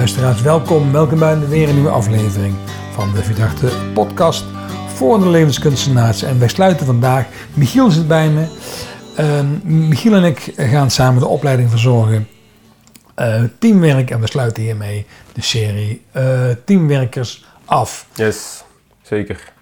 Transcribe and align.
Luisteraars, 0.00 0.42
welkom. 0.42 0.92
Welkom 0.92 1.18
bij 1.18 1.48
weer 1.48 1.68
een 1.68 1.74
nieuwe 1.74 1.90
aflevering 1.90 2.54
van 2.92 3.12
de 3.14 3.22
Verdachte 3.22 3.70
Podcast 3.94 4.44
voor 4.86 5.18
de 5.18 5.28
levenskunstenaars. 5.28 6.22
En 6.22 6.38
wij 6.38 6.48
sluiten 6.48 6.86
vandaag. 6.86 7.26
Michiel 7.54 7.90
zit 7.90 8.08
bij 8.08 8.28
me. 8.28 8.46
Uh, 9.18 9.40
Michiel 9.62 10.14
en 10.14 10.24
ik 10.24 10.52
gaan 10.56 10.90
samen 10.90 11.20
de 11.20 11.26
opleiding 11.26 11.70
verzorgen. 11.70 12.28
Uh, 13.16 13.42
teamwerk 13.58 14.10
en 14.10 14.20
we 14.20 14.26
sluiten 14.26 14.62
hiermee 14.62 15.06
de 15.32 15.42
serie 15.42 16.04
uh, 16.16 16.22
Teamwerkers 16.64 17.44
af. 17.64 18.06
Yes, 18.14 18.64
zeker. 19.02 19.52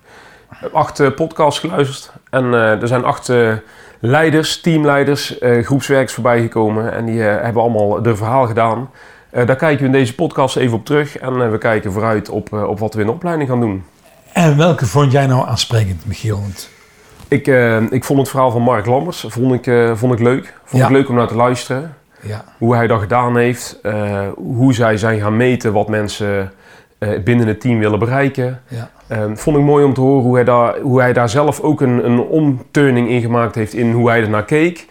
Ik 0.50 0.57
heb 0.61 0.75
acht 0.75 1.00
uh, 1.00 1.14
podcasts 1.14 1.61
geluisterd 1.61 2.12
en 2.30 2.52
er 2.52 2.89
zijn 2.89 3.05
acht 3.05 3.32
leiders, 4.00 4.61
teamleiders, 4.61 5.36
groepswerkers 5.41 6.12
voorbij 6.12 6.41
gekomen 6.41 6.92
en 6.92 7.05
die 7.05 7.20
hebben 7.20 7.62
allemaal 7.62 8.02
de 8.02 8.16
verhaal 8.16 8.47
gedaan. 8.47 8.91
Daar 9.30 9.56
kijken 9.56 9.78
we 9.78 9.84
in 9.84 9.92
deze 9.92 10.14
podcast 10.14 10.56
even 10.56 10.77
op 10.77 10.84
terug 10.84 11.18
en 11.18 11.50
we 11.50 11.59
kijken 11.59 11.92
vooruit 11.92 12.28
op, 12.28 12.52
op 12.52 12.78
wat 12.78 12.95
we 12.95 13.00
in 13.00 13.06
de 13.06 13.12
opleiding 13.12 13.48
gaan 13.48 13.60
doen. 13.60 13.84
En 14.32 14.56
welke 14.56 14.86
vond 14.86 15.12
jij 15.12 15.27
nou 15.27 15.48
aansprekend, 15.48 16.06
Michiel? 16.06 16.42
Ik, 17.28 17.46
ik 17.91 18.05
vond 18.05 18.19
het 18.19 18.28
verhaal 18.28 18.50
van 18.50 18.62
Mark 18.62 18.86
Lammers 18.86 19.24
vond 19.28 19.66
ik, 19.66 19.96
vond 19.96 20.12
ik 20.12 20.19
leuk. 20.19 20.55
Vond 20.64 20.83
ja. 20.83 20.88
ik 20.88 20.95
leuk 20.95 21.09
om 21.09 21.14
naar 21.14 21.28
te 21.28 21.34
luisteren. 21.34 21.95
Ja. 22.20 22.45
Hoe 22.59 22.74
hij 22.74 22.86
dat 22.86 23.00
gedaan 23.00 23.36
heeft, 23.36 23.80
hoe 24.34 24.74
zij 24.74 24.96
zijn 24.96 25.20
gaan 25.20 25.36
meten 25.36 25.72
wat 25.72 25.88
mensen 25.88 26.52
binnen 27.24 27.47
het 27.47 27.60
team 27.60 27.78
willen 27.78 27.98
bereiken. 27.98 28.62
Ja. 28.69 28.91
Um, 29.22 29.38
vond 29.38 29.56
ik 29.56 29.62
mooi 29.62 29.84
om 29.84 29.95
te 29.95 30.00
horen 30.00 30.22
hoe 30.22 30.34
hij 30.34 30.45
daar, 30.45 30.78
hoe 30.78 31.00
hij 31.00 31.12
daar 31.12 31.28
zelf 31.28 31.60
ook 31.60 31.80
een, 31.80 32.05
een 32.05 32.20
omturning 32.20 33.08
in 33.08 33.20
gemaakt 33.20 33.55
heeft 33.55 33.74
in 33.74 33.92
hoe 33.92 34.08
hij 34.08 34.20
er 34.20 34.28
naar 34.28 34.45
keek. 34.45 34.86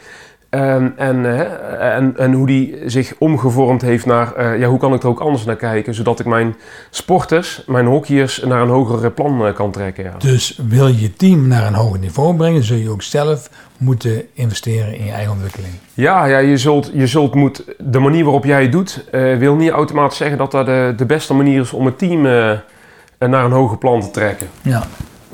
Um, 0.57 0.93
en, 0.95 1.17
uh, 1.17 1.95
en, 1.95 2.17
en 2.17 2.33
hoe 2.33 2.47
die 2.47 2.77
zich 2.85 3.13
omgevormd 3.17 3.81
heeft 3.81 4.05
naar 4.05 4.33
uh, 4.37 4.59
ja, 4.59 4.67
hoe 4.67 4.79
kan 4.79 4.93
ik 4.93 5.03
er 5.03 5.09
ook 5.09 5.19
anders 5.19 5.45
naar 5.45 5.55
kijken, 5.55 5.93
zodat 5.93 6.19
ik 6.19 6.25
mijn 6.25 6.55
sporters, 6.89 7.63
mijn 7.67 7.85
hockeyers 7.85 8.43
naar 8.45 8.61
een 8.61 8.69
hoger 8.69 9.11
plan 9.11 9.45
uh, 9.45 9.53
kan 9.53 9.71
trekken. 9.71 10.03
Ja. 10.03 10.13
Dus 10.17 10.59
wil 10.67 10.87
je 10.87 11.01
je 11.01 11.13
team 11.13 11.47
naar 11.47 11.67
een 11.67 11.73
hoger 11.73 11.99
niveau 11.99 12.35
brengen, 12.35 12.63
zul 12.63 12.77
je 12.77 12.89
ook 12.89 13.01
zelf 13.01 13.49
moeten 13.77 14.23
investeren 14.33 14.97
in 14.97 15.05
je 15.05 15.11
eigen 15.11 15.31
ontwikkeling. 15.31 15.73
Ja, 15.93 16.25
ja 16.25 16.37
je, 16.37 16.57
zult, 16.57 16.91
je 16.93 17.07
zult 17.07 17.33
moet, 17.33 17.63
de 17.77 17.99
manier 17.99 18.23
waarop 18.23 18.45
jij 18.45 18.61
het 18.61 18.71
doet, 18.71 19.05
wil 19.37 19.55
niet 19.55 19.69
automatisch 19.69 20.17
zeggen 20.17 20.37
dat 20.37 20.51
dat 20.51 20.65
de, 20.65 20.93
de 20.97 21.05
beste 21.05 21.33
manier 21.33 21.61
is 21.61 21.73
om 21.73 21.85
het 21.85 21.97
team 21.97 22.21
naar 22.21 23.45
een 23.45 23.51
hoger 23.51 23.77
plan 23.77 24.01
te 24.01 24.11
trekken. 24.11 24.47
Ja. 24.61 24.83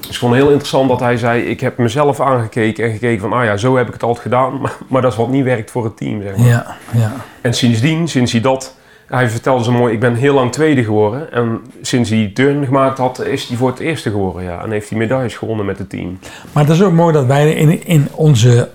Het 0.03 0.11
is 0.11 0.17
gewoon 0.17 0.35
heel 0.35 0.47
interessant 0.47 0.89
dat 0.89 0.99
hij 0.99 1.17
zei: 1.17 1.41
Ik 1.41 1.59
heb 1.59 1.77
mezelf 1.77 2.19
aangekeken 2.19 2.85
en 2.85 2.91
gekeken 2.91 3.19
van, 3.19 3.33
ah 3.33 3.43
ja, 3.43 3.57
zo 3.57 3.77
heb 3.77 3.87
ik 3.87 3.93
het 3.93 4.03
altijd 4.03 4.23
gedaan, 4.23 4.61
maar, 4.61 4.73
maar 4.89 5.01
dat 5.01 5.11
is 5.11 5.17
wat 5.17 5.29
niet 5.29 5.43
werkt 5.43 5.71
voor 5.71 5.83
het 5.83 5.97
team. 5.97 6.21
Zeg 6.21 6.37
maar. 6.37 6.47
ja, 6.47 6.75
ja. 6.91 7.11
En 7.41 7.53
sindsdien, 7.53 8.07
sinds 8.07 8.31
hij 8.31 8.41
dat, 8.41 8.75
hij 9.05 9.29
vertelde 9.29 9.63
zo 9.63 9.71
mooi: 9.71 9.93
Ik 9.93 9.99
ben 9.99 10.15
heel 10.15 10.33
lang 10.33 10.51
tweede 10.51 10.83
geworden. 10.83 11.31
En 11.31 11.61
sinds 11.81 12.09
hij 12.09 12.31
turn 12.33 12.65
gemaakt 12.65 12.97
had, 12.97 13.25
is 13.25 13.47
hij 13.47 13.57
voor 13.57 13.69
het 13.69 13.79
eerste 13.79 14.09
geworden. 14.09 14.43
Ja. 14.43 14.63
En 14.63 14.71
heeft 14.71 14.89
hij 14.89 14.97
medailles 14.97 15.35
gewonnen 15.35 15.65
met 15.65 15.77
het 15.77 15.89
team. 15.89 16.19
Maar 16.51 16.63
het 16.63 16.73
is 16.73 16.81
ook 16.81 16.93
mooi 16.93 17.13
dat 17.13 17.25
wij 17.25 17.53
in, 17.53 17.85
in 17.85 18.07
onze 18.11 18.69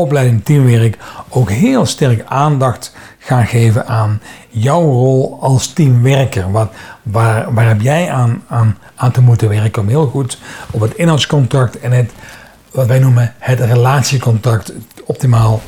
opleiding 0.00 0.44
teamwerk 0.44 0.98
ook 1.28 1.50
heel 1.50 1.86
sterk 1.86 2.24
aandacht 2.24 2.94
gaan 3.18 3.46
geven 3.46 3.86
aan 3.86 4.20
jouw 4.48 4.82
rol 4.82 5.38
als 5.40 5.72
teamwerker. 5.72 6.50
Wat, 6.50 6.72
waar, 7.02 7.54
waar 7.54 7.66
heb 7.66 7.80
jij 7.80 8.10
aan, 8.10 8.42
aan, 8.48 8.78
aan 8.94 9.10
te 9.10 9.20
moeten 9.20 9.48
werken 9.48 9.82
om 9.82 9.88
heel 9.88 10.06
goed 10.06 10.38
op 10.70 10.80
het 10.80 10.94
inhoudscontact 10.94 11.80
en 11.80 11.92
het, 11.92 12.12
wat 12.70 12.86
wij 12.86 12.98
noemen 12.98 13.34
het 13.38 13.60
relatiecontact, 13.60 14.72
optimaal 15.04 15.60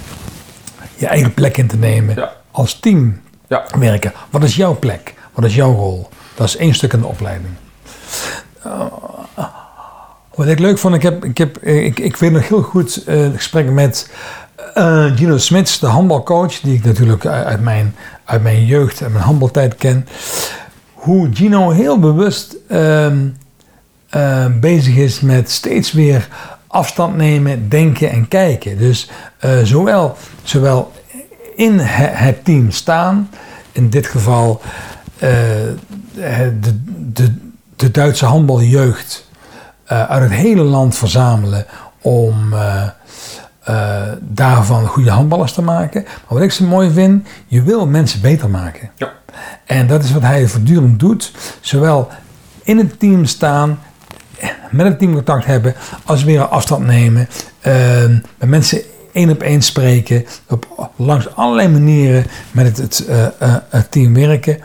je 0.97 1.07
eigen 1.07 1.35
plek 1.35 1.57
in 1.57 1.67
te 1.67 1.77
nemen 1.77 2.29
als 2.51 2.75
teamwerker. 2.81 4.13
Ja. 4.15 4.27
Wat 4.31 4.43
is 4.43 4.57
jouw 4.57 4.79
plek? 4.79 5.15
Wat 5.35 5.45
is 5.45 5.55
jouw 5.55 5.75
rol? 5.75 6.09
Dat 6.35 6.47
is 6.47 6.57
één 6.57 6.75
stuk 6.75 6.93
in 6.93 7.01
de 7.01 7.07
opleiding. 7.07 7.55
Uh, 8.67 8.83
wat 10.35 10.47
ik 10.47 10.59
leuk 10.59 10.79
vond, 10.79 10.95
ik, 10.95 11.03
heb, 11.03 11.25
ik, 11.25 11.39
heb, 11.39 11.59
ik, 11.59 12.01
ik 12.01 12.17
weet 12.17 12.33
nog 12.33 12.49
heel 12.49 12.63
goed 12.63 13.05
uh, 13.09 13.27
gesprek 13.35 13.71
met 13.71 14.11
uh, 14.77 15.17
Gino 15.17 15.39
Smits, 15.39 15.79
de 15.79 15.87
handbalcoach, 15.87 16.61
die 16.61 16.75
ik 16.75 16.85
natuurlijk 16.85 17.27
uit 17.27 17.61
mijn, 17.61 17.95
uit 18.25 18.43
mijn 18.43 18.65
jeugd 18.65 19.01
en 19.01 19.13
mijn 19.13 19.25
handbaltijd 19.25 19.77
ken. 19.77 20.07
Hoe 20.93 21.29
Gino 21.33 21.71
heel 21.71 21.99
bewust 21.99 22.57
uh, 22.71 23.13
bezig 24.61 24.97
is 24.97 25.21
met 25.21 25.51
steeds 25.51 25.93
weer 25.93 26.29
afstand 26.67 27.17
nemen, 27.17 27.69
denken 27.69 28.11
en 28.11 28.29
kijken. 28.29 28.79
Dus 28.79 29.11
zowel, 29.63 30.17
zowel 30.43 30.93
in 31.57 31.79
het 31.79 32.45
team 32.45 32.71
staan, 32.71 33.31
in 33.73 33.91
dit 33.91 34.07
geval 34.07 34.61
de, 35.19 36.81
de, 37.13 37.35
de 37.77 37.91
Duitse 37.91 38.25
handbaljeugd 38.25 39.31
uit 39.93 40.23
het 40.23 40.33
hele 40.33 40.63
land 40.63 40.97
verzamelen 40.97 41.67
om 42.01 42.53
uh, 43.69 44.03
daarvan 44.21 44.87
goede 44.87 45.11
handballers 45.11 45.53
te 45.53 45.63
maken. 45.63 46.03
Maar 46.03 46.39
wat 46.39 46.43
ik 46.43 46.53
zo 46.53 46.65
mooi 46.65 46.91
vind, 46.91 47.29
je 47.47 47.63
wil 47.63 47.87
mensen 47.87 48.21
beter 48.21 48.51
maken. 48.51 48.91
Ja. 48.97 49.13
En 49.65 49.87
dat 49.87 50.05
is 50.05 50.13
wat 50.13 50.23
hij 50.23 50.47
voortdurend 50.47 51.01
doet. 51.01 51.33
Zowel 51.61 52.09
in 52.63 52.79
het 52.79 52.99
team 52.99 53.25
staan, 53.25 53.79
met 54.71 54.87
het 54.87 54.99
team 54.99 55.13
contact 55.13 55.45
hebben, 55.45 55.75
als 56.05 56.25
weer 56.25 56.47
afstand 56.47 56.87
nemen. 56.87 57.29
Uh, 57.67 57.75
met 58.39 58.49
mensen 58.49 58.81
één 59.13 59.31
op 59.31 59.43
één 59.43 59.63
spreken. 59.63 60.25
Op, 60.49 60.91
langs 60.97 61.37
allerlei 61.37 61.69
manieren 61.69 62.25
met 62.51 62.79
het, 62.79 62.99
het, 63.07 63.07
het 63.69 63.91
team 63.91 64.15
werken. 64.15 64.61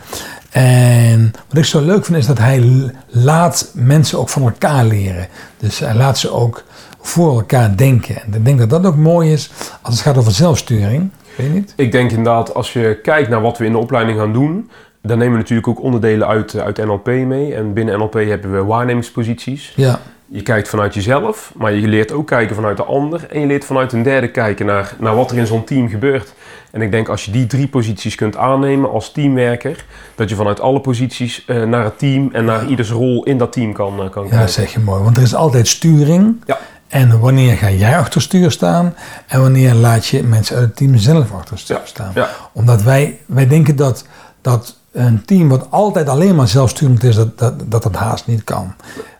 En 0.50 1.32
wat 1.48 1.58
ik 1.58 1.64
zo 1.64 1.80
leuk 1.80 2.04
vind 2.04 2.18
is 2.18 2.26
dat 2.26 2.38
hij 2.38 2.90
laat 3.06 3.70
mensen 3.74 4.18
ook 4.18 4.28
van 4.28 4.42
elkaar 4.42 4.84
leren. 4.84 5.28
Dus 5.58 5.78
hij 5.78 5.94
laat 5.94 6.18
ze 6.18 6.30
ook 6.30 6.64
voor 7.00 7.34
elkaar 7.34 7.76
denken. 7.76 8.16
En 8.16 8.34
ik 8.34 8.44
denk 8.44 8.58
dat 8.58 8.70
dat 8.70 8.86
ook 8.86 8.96
mooi 8.96 9.32
is 9.32 9.50
als 9.82 9.94
het 9.94 10.02
gaat 10.02 10.16
over 10.16 10.32
zelfsturing. 10.32 11.10
Weet 11.36 11.46
je 11.46 11.52
niet? 11.52 11.72
Ik 11.76 11.92
denk 11.92 12.10
inderdaad, 12.10 12.54
als 12.54 12.72
je 12.72 12.98
kijkt 13.02 13.28
naar 13.28 13.40
wat 13.40 13.58
we 13.58 13.64
in 13.64 13.72
de 13.72 13.78
opleiding 13.78 14.18
gaan 14.18 14.32
doen, 14.32 14.70
dan 15.02 15.18
nemen 15.18 15.32
we 15.32 15.38
natuurlijk 15.38 15.68
ook 15.68 15.82
onderdelen 15.82 16.26
uit, 16.28 16.58
uit 16.58 16.76
NLP 16.76 17.06
mee. 17.06 17.54
En 17.54 17.72
binnen 17.72 17.98
NLP 17.98 18.14
hebben 18.14 18.52
we 18.52 18.64
waarnemingsposities. 18.64 19.72
Ja. 19.76 20.00
Je 20.30 20.42
kijkt 20.42 20.68
vanuit 20.68 20.94
jezelf, 20.94 21.52
maar 21.56 21.72
je 21.72 21.88
leert 21.88 22.12
ook 22.12 22.26
kijken 22.26 22.54
vanuit 22.54 22.76
de 22.76 22.84
ander. 22.84 23.26
En 23.30 23.40
je 23.40 23.46
leert 23.46 23.64
vanuit 23.64 23.92
een 23.92 24.02
derde 24.02 24.30
kijken 24.30 24.66
naar, 24.66 24.94
naar 24.98 25.14
wat 25.14 25.30
er 25.30 25.38
in 25.38 25.46
zo'n 25.46 25.64
team 25.64 25.88
gebeurt. 25.88 26.32
En 26.70 26.82
ik 26.82 26.90
denk 26.90 27.08
als 27.08 27.24
je 27.24 27.30
die 27.30 27.46
drie 27.46 27.68
posities 27.68 28.14
kunt 28.14 28.36
aannemen 28.36 28.90
als 28.90 29.12
teamwerker, 29.12 29.84
dat 30.14 30.28
je 30.28 30.34
vanuit 30.34 30.60
alle 30.60 30.80
posities 30.80 31.44
uh, 31.46 31.64
naar 31.64 31.84
het 31.84 31.98
team 31.98 32.28
en 32.32 32.44
naar 32.44 32.66
ieders 32.66 32.90
rol 32.90 33.24
in 33.24 33.38
dat 33.38 33.52
team 33.52 33.72
kan, 33.72 33.92
uh, 33.92 33.98
kan 33.98 34.22
kijken. 34.22 34.38
Ja, 34.38 34.46
zeg 34.46 34.72
je 34.72 34.80
mooi. 34.80 35.02
Want 35.02 35.16
er 35.16 35.22
is 35.22 35.34
altijd 35.34 35.68
sturing. 35.68 36.42
Ja. 36.46 36.58
En 36.88 37.20
wanneer 37.20 37.56
ga 37.56 37.70
jij 37.70 37.98
achter 37.98 38.22
stuur 38.22 38.50
staan 38.50 38.94
en 39.26 39.40
wanneer 39.40 39.74
laat 39.74 40.06
je 40.06 40.22
mensen 40.22 40.56
uit 40.56 40.64
het 40.64 40.76
team 40.76 40.96
zelf 40.96 41.32
achter 41.32 41.58
stuur 41.58 41.80
staan. 41.84 42.10
Ja. 42.14 42.28
Omdat 42.52 42.82
wij, 42.82 43.18
wij 43.26 43.46
denken 43.46 43.76
dat, 43.76 44.06
dat 44.40 44.76
een 44.92 45.24
team 45.24 45.48
wat 45.48 45.66
altijd 45.70 46.08
alleen 46.08 46.34
maar 46.34 46.48
zelfsturend 46.48 47.04
is, 47.04 47.14
dat, 47.14 47.38
dat, 47.38 47.54
dat 47.70 47.82
dat 47.82 47.94
haast 47.94 48.26
niet 48.26 48.44
kan. 48.44 48.74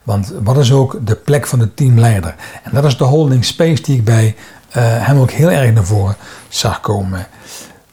Want 0.09 0.33
wat 0.43 0.59
is 0.59 0.73
ook 0.73 1.07
de 1.07 1.15
plek 1.15 1.47
van 1.47 1.59
de 1.59 1.75
teamleider? 1.75 2.35
En 2.63 2.71
dat 2.75 2.85
is 2.85 2.97
de 2.97 3.05
holding 3.05 3.45
space 3.45 3.83
die 3.83 3.97
ik 3.97 4.05
bij 4.05 4.37
uh, 4.69 5.07
hem 5.07 5.19
ook 5.19 5.31
heel 5.31 5.51
erg 5.51 5.73
naar 5.73 5.85
voren 5.85 6.17
zag 6.49 6.81
komen 6.81 7.27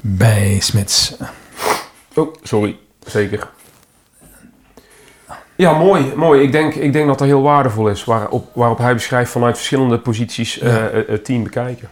bij 0.01 0.57
Smits. 0.59 1.17
Oh, 2.13 2.33
sorry. 2.43 2.77
Zeker. 3.05 3.47
Ja, 5.55 5.73
mooi. 5.73 6.13
mooi. 6.15 6.41
Ik, 6.41 6.51
denk, 6.51 6.73
ik 6.73 6.93
denk 6.93 7.07
dat 7.07 7.17
dat 7.17 7.27
heel 7.27 7.41
waardevol 7.41 7.87
is. 7.87 8.03
Waarop, 8.03 8.49
waarop 8.53 8.77
hij 8.77 8.93
beschrijft 8.93 9.31
vanuit 9.31 9.55
verschillende 9.55 9.99
posities 9.99 10.61
uh, 10.61 10.73
het 11.07 11.25
team 11.25 11.43
bekijken. 11.43 11.89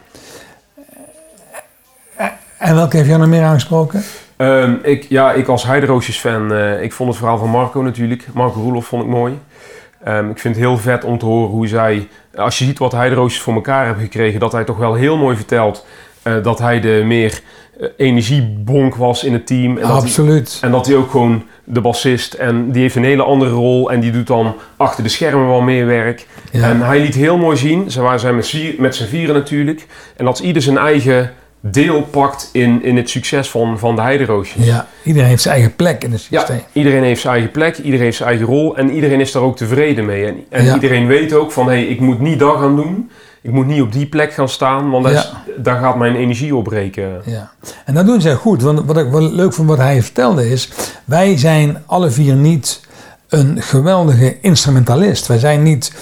En 2.58 2.74
welke 2.74 2.96
heeft 2.96 3.08
jou 3.08 3.20
nog 3.20 3.28
meer 3.28 3.44
aangesproken? 3.44 4.04
Um, 4.36 4.78
ik, 4.82 5.06
ja, 5.08 5.32
ik 5.32 5.48
als 5.48 5.64
Heideroosjes 5.64 6.18
fan, 6.18 6.52
uh, 6.52 6.82
ik 6.82 6.92
vond 6.92 7.08
het 7.08 7.18
verhaal 7.18 7.38
van 7.38 7.50
Marco 7.50 7.82
natuurlijk. 7.82 8.26
Marco 8.32 8.60
Roelof 8.60 8.86
vond 8.86 9.02
ik 9.02 9.08
mooi. 9.08 9.38
Um, 10.08 10.30
ik 10.30 10.38
vind 10.38 10.54
het 10.54 10.64
heel 10.64 10.78
vet 10.78 11.04
om 11.04 11.18
te 11.18 11.24
horen 11.24 11.50
hoe 11.50 11.66
zij, 11.66 12.08
als 12.34 12.58
je 12.58 12.64
ziet 12.64 12.78
wat 12.78 12.92
Heideroosjes 12.92 13.42
voor 13.42 13.54
elkaar 13.54 13.84
hebben 13.84 14.04
gekregen, 14.04 14.40
dat 14.40 14.52
hij 14.52 14.64
toch 14.64 14.76
wel 14.76 14.94
heel 14.94 15.16
mooi 15.16 15.36
vertelt 15.36 15.86
uh, 16.24 16.42
dat 16.42 16.58
hij 16.58 16.80
de 16.80 17.02
meer 17.04 17.40
uh, 17.80 17.88
energiebonk 17.96 18.94
was 18.94 19.24
in 19.24 19.32
het 19.32 19.46
team. 19.46 19.78
En 19.78 19.84
Absoluut. 19.84 20.44
Dat 20.44 20.60
hij, 20.60 20.68
en 20.68 20.70
dat 20.70 20.86
hij 20.86 20.96
ook 20.96 21.10
gewoon 21.10 21.42
de 21.64 21.80
bassist 21.80 22.34
en 22.34 22.70
die 22.70 22.82
heeft 22.82 22.94
een 22.94 23.04
hele 23.04 23.22
andere 23.22 23.50
rol 23.50 23.92
en 23.92 24.00
die 24.00 24.10
doet 24.10 24.26
dan 24.26 24.54
achter 24.76 25.02
de 25.02 25.08
schermen 25.08 25.48
wel 25.48 25.60
meer 25.60 25.86
werk. 25.86 26.26
Ja. 26.50 26.68
En 26.68 26.80
hij 26.80 27.00
liet 27.00 27.14
heel 27.14 27.36
mooi 27.36 27.56
zien, 27.56 27.90
ze 27.90 28.00
waren 28.00 28.20
zijn 28.20 28.34
met, 28.34 28.74
met 28.78 28.96
z'n 28.96 29.06
vieren 29.06 29.34
natuurlijk, 29.34 29.86
en 30.16 30.24
dat 30.24 30.38
ieder 30.38 30.62
zijn 30.62 30.78
eigen 30.78 31.32
deel 31.70 32.02
pakt 32.02 32.48
in, 32.52 32.82
in 32.82 32.96
het 32.96 33.10
succes 33.10 33.50
van, 33.50 33.78
van 33.78 33.96
de 33.96 34.02
heideroosjes. 34.02 34.64
Ja, 34.64 34.86
iedereen 35.02 35.28
heeft 35.28 35.42
zijn 35.42 35.54
eigen 35.54 35.76
plek 35.76 36.04
in 36.04 36.12
het 36.12 36.20
systeem. 36.20 36.56
Ja, 36.56 36.62
iedereen 36.72 37.02
heeft 37.02 37.20
zijn 37.20 37.32
eigen 37.32 37.50
plek, 37.50 37.76
iedereen 37.78 38.04
heeft 38.04 38.16
zijn 38.16 38.28
eigen 38.28 38.46
rol 38.46 38.76
en 38.76 38.90
iedereen 38.90 39.20
is 39.20 39.32
daar 39.32 39.42
ook 39.42 39.56
tevreden 39.56 40.04
mee. 40.04 40.26
En, 40.26 40.36
en 40.48 40.74
iedereen 40.74 41.06
weet 41.06 41.32
ook 41.32 41.52
van, 41.52 41.66
hé, 41.66 41.72
hey, 41.72 41.84
ik 41.84 42.00
moet 42.00 42.20
niet 42.20 42.38
dat 42.38 42.56
gaan 42.56 42.76
doen, 42.76 43.10
ik 43.42 43.50
moet 43.50 43.66
niet 43.66 43.82
op 43.82 43.92
die 43.92 44.06
plek 44.06 44.32
gaan 44.32 44.48
staan, 44.48 44.90
want 44.90 45.08
ja. 45.08 45.24
daar 45.56 45.80
gaat 45.80 45.96
mijn 45.96 46.16
energie 46.16 46.56
opbreken. 46.56 47.22
Ja, 47.24 47.50
en 47.84 47.94
dat 47.94 48.06
doen 48.06 48.20
ze 48.20 48.34
goed. 48.34 48.62
Want 48.62 48.80
wat 48.86 48.98
ik 48.98 49.10
wel 49.10 49.32
leuk 49.32 49.52
vond 49.52 49.68
wat 49.68 49.78
hij 49.78 50.02
vertelde 50.02 50.50
is, 50.50 50.70
wij 51.04 51.38
zijn 51.38 51.82
alle 51.86 52.10
vier 52.10 52.34
niet 52.34 52.80
een 53.28 53.62
geweldige 53.62 54.40
instrumentalist. 54.40 55.26
Wij 55.26 55.38
zijn 55.38 55.62
niet 55.62 55.92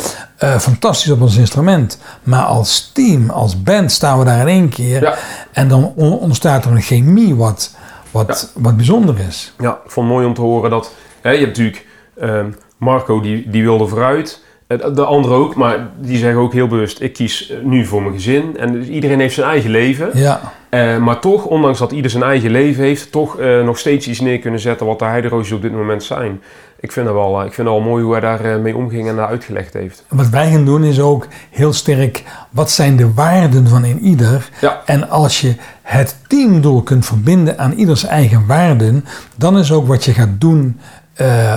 uh, 0.42 0.58
fantastisch 0.58 1.10
op 1.10 1.20
ons 1.20 1.36
instrument. 1.36 1.98
Maar 2.22 2.44
als 2.44 2.90
team, 2.94 3.30
als 3.30 3.62
band 3.62 3.92
staan 3.92 4.18
we 4.18 4.24
daar 4.24 4.40
in 4.40 4.46
één 4.46 4.68
keer. 4.68 5.02
Ja. 5.02 5.14
En 5.52 5.68
dan 5.68 5.92
ontstaat 5.94 6.64
er 6.64 6.70
een 6.70 6.82
chemie 6.82 7.34
wat, 7.34 7.74
wat, 8.10 8.52
wat 8.54 8.76
bijzonder 8.76 9.18
is. 9.28 9.54
Ja, 9.58 9.80
ik 9.84 9.90
vond 9.90 10.06
het 10.06 10.16
mooi 10.16 10.26
om 10.26 10.34
te 10.34 10.40
horen 10.40 10.70
dat... 10.70 10.92
Hè, 11.20 11.30
je 11.30 11.38
hebt 11.38 11.58
natuurlijk 11.58 11.86
uh, 12.20 12.44
Marco, 12.76 13.20
die, 13.20 13.50
die 13.50 13.62
wilde 13.62 13.86
vooruit. 13.86 14.42
Eh, 14.80 14.94
de 14.94 15.04
anderen 15.04 15.36
ook, 15.36 15.54
maar 15.54 15.88
die 16.00 16.18
zeggen 16.18 16.40
ook 16.40 16.52
heel 16.52 16.66
bewust: 16.66 17.00
ik 17.00 17.12
kies 17.12 17.50
eh, 17.50 17.56
nu 17.62 17.86
voor 17.86 18.02
mijn 18.02 18.14
gezin. 18.14 18.56
En 18.58 18.72
dus 18.72 18.86
iedereen 18.86 19.20
heeft 19.20 19.34
zijn 19.34 19.48
eigen 19.48 19.70
leven. 19.70 20.10
Ja. 20.14 20.40
Uh, 20.70 20.98
maar 20.98 21.18
toch, 21.18 21.44
ondanks 21.44 21.78
dat 21.78 21.92
ieder 21.92 22.10
zijn 22.10 22.22
eigen 22.22 22.50
leven 22.50 22.84
heeft, 22.84 23.12
toch 23.12 23.40
uh, 23.40 23.64
nog 23.64 23.78
steeds 23.78 24.08
iets 24.08 24.20
neer 24.20 24.38
kunnen 24.38 24.60
zetten 24.60 24.86
wat 24.86 24.98
de 24.98 25.04
heideroosjes 25.04 25.56
op 25.56 25.62
dit 25.62 25.72
moment 25.72 26.02
zijn. 26.02 26.42
Ik 26.80 26.92
vind 26.92 27.06
het 27.06 27.14
wel, 27.14 27.44
ik 27.44 27.52
vind 27.52 27.68
het 27.68 27.76
wel 27.76 27.86
mooi 27.86 28.04
hoe 28.04 28.12
hij 28.12 28.20
daar 28.20 28.60
mee 28.60 28.76
omging 28.76 29.08
en 29.08 29.16
daar 29.16 29.26
uitgelegd 29.26 29.72
heeft. 29.72 30.04
Wat 30.08 30.28
wij 30.28 30.50
gaan 30.50 30.64
doen 30.64 30.84
is 30.84 31.00
ook 31.00 31.26
heel 31.50 31.72
sterk: 31.72 32.22
wat 32.50 32.70
zijn 32.70 32.96
de 32.96 33.14
waarden 33.14 33.68
van 33.68 33.84
in 33.84 34.00
ieder? 34.00 34.48
Ja. 34.60 34.82
En 34.84 35.10
als 35.10 35.40
je 35.40 35.54
het 35.82 36.16
teamdoel 36.26 36.82
kunt 36.82 37.06
verbinden 37.06 37.58
aan 37.58 37.72
ieders 37.72 38.04
eigen 38.04 38.46
waarden, 38.46 39.04
dan 39.36 39.58
is 39.58 39.72
ook 39.72 39.86
wat 39.86 40.04
je 40.04 40.12
gaat 40.12 40.40
doen 40.40 40.80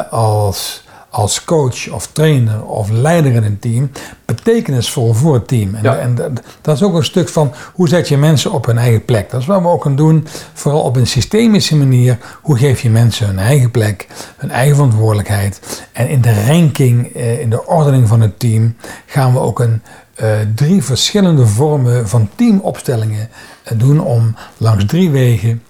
als 0.10 0.85
als 1.16 1.44
coach 1.44 1.90
of 1.90 2.08
trainer 2.08 2.66
of 2.66 2.90
leider 2.90 3.34
in 3.34 3.44
een 3.44 3.60
team 3.60 3.92
betekenisvol 4.26 5.14
voor 5.14 5.34
het 5.34 5.48
team. 5.48 5.76
En, 5.76 6.00
en, 6.00 6.16
dat 6.62 6.76
is 6.76 6.84
ook 6.84 6.96
een 6.96 7.04
stuk 7.04 7.30
van 7.30 7.54
hoe 7.74 7.88
zet 7.88 8.08
je 8.08 8.18
mensen 8.18 8.52
op 8.52 8.66
hun 8.66 8.78
eigen 8.78 9.06
plek. 9.06 9.30
Dat 9.30 9.42
is 9.42 9.46
wat 9.46 9.62
we 9.62 9.68
ook 9.68 9.84
gaan 9.84 9.96
doen, 9.96 10.28
vooral 10.54 10.82
op 10.82 10.96
een 10.96 11.08
systemische 11.08 11.76
manier. 11.76 12.18
Hoe 12.42 12.58
geef 12.58 12.82
je 12.82 12.90
mensen 12.90 13.28
hun 13.28 13.40
eigen 13.40 13.72
plek, 13.72 14.08
hun 14.38 14.52
eigen 14.52 14.76
verantwoordelijkheid. 14.76 15.60
En 15.92 16.10
in 16.10 16.22
de 16.22 16.46
ranking, 16.48 17.16
eh, 17.16 17.40
in 17.40 17.50
de 17.50 17.66
ordening 17.66 18.08
van 18.08 18.22
het 18.22 18.40
team, 18.40 18.76
gaan 19.06 19.34
we 19.34 19.40
ook 19.40 19.60
een, 19.60 19.82
uh, 20.22 20.30
drie 20.56 20.84
verschillende 20.84 21.46
vormen 21.46 22.10
van 22.10 22.30
teamopstellingen 22.36 23.30
uh, 23.72 23.80
doen 23.80 24.00
om 24.00 24.36
langs 24.58 24.86
drie 24.86 25.10
wegen 25.10 25.64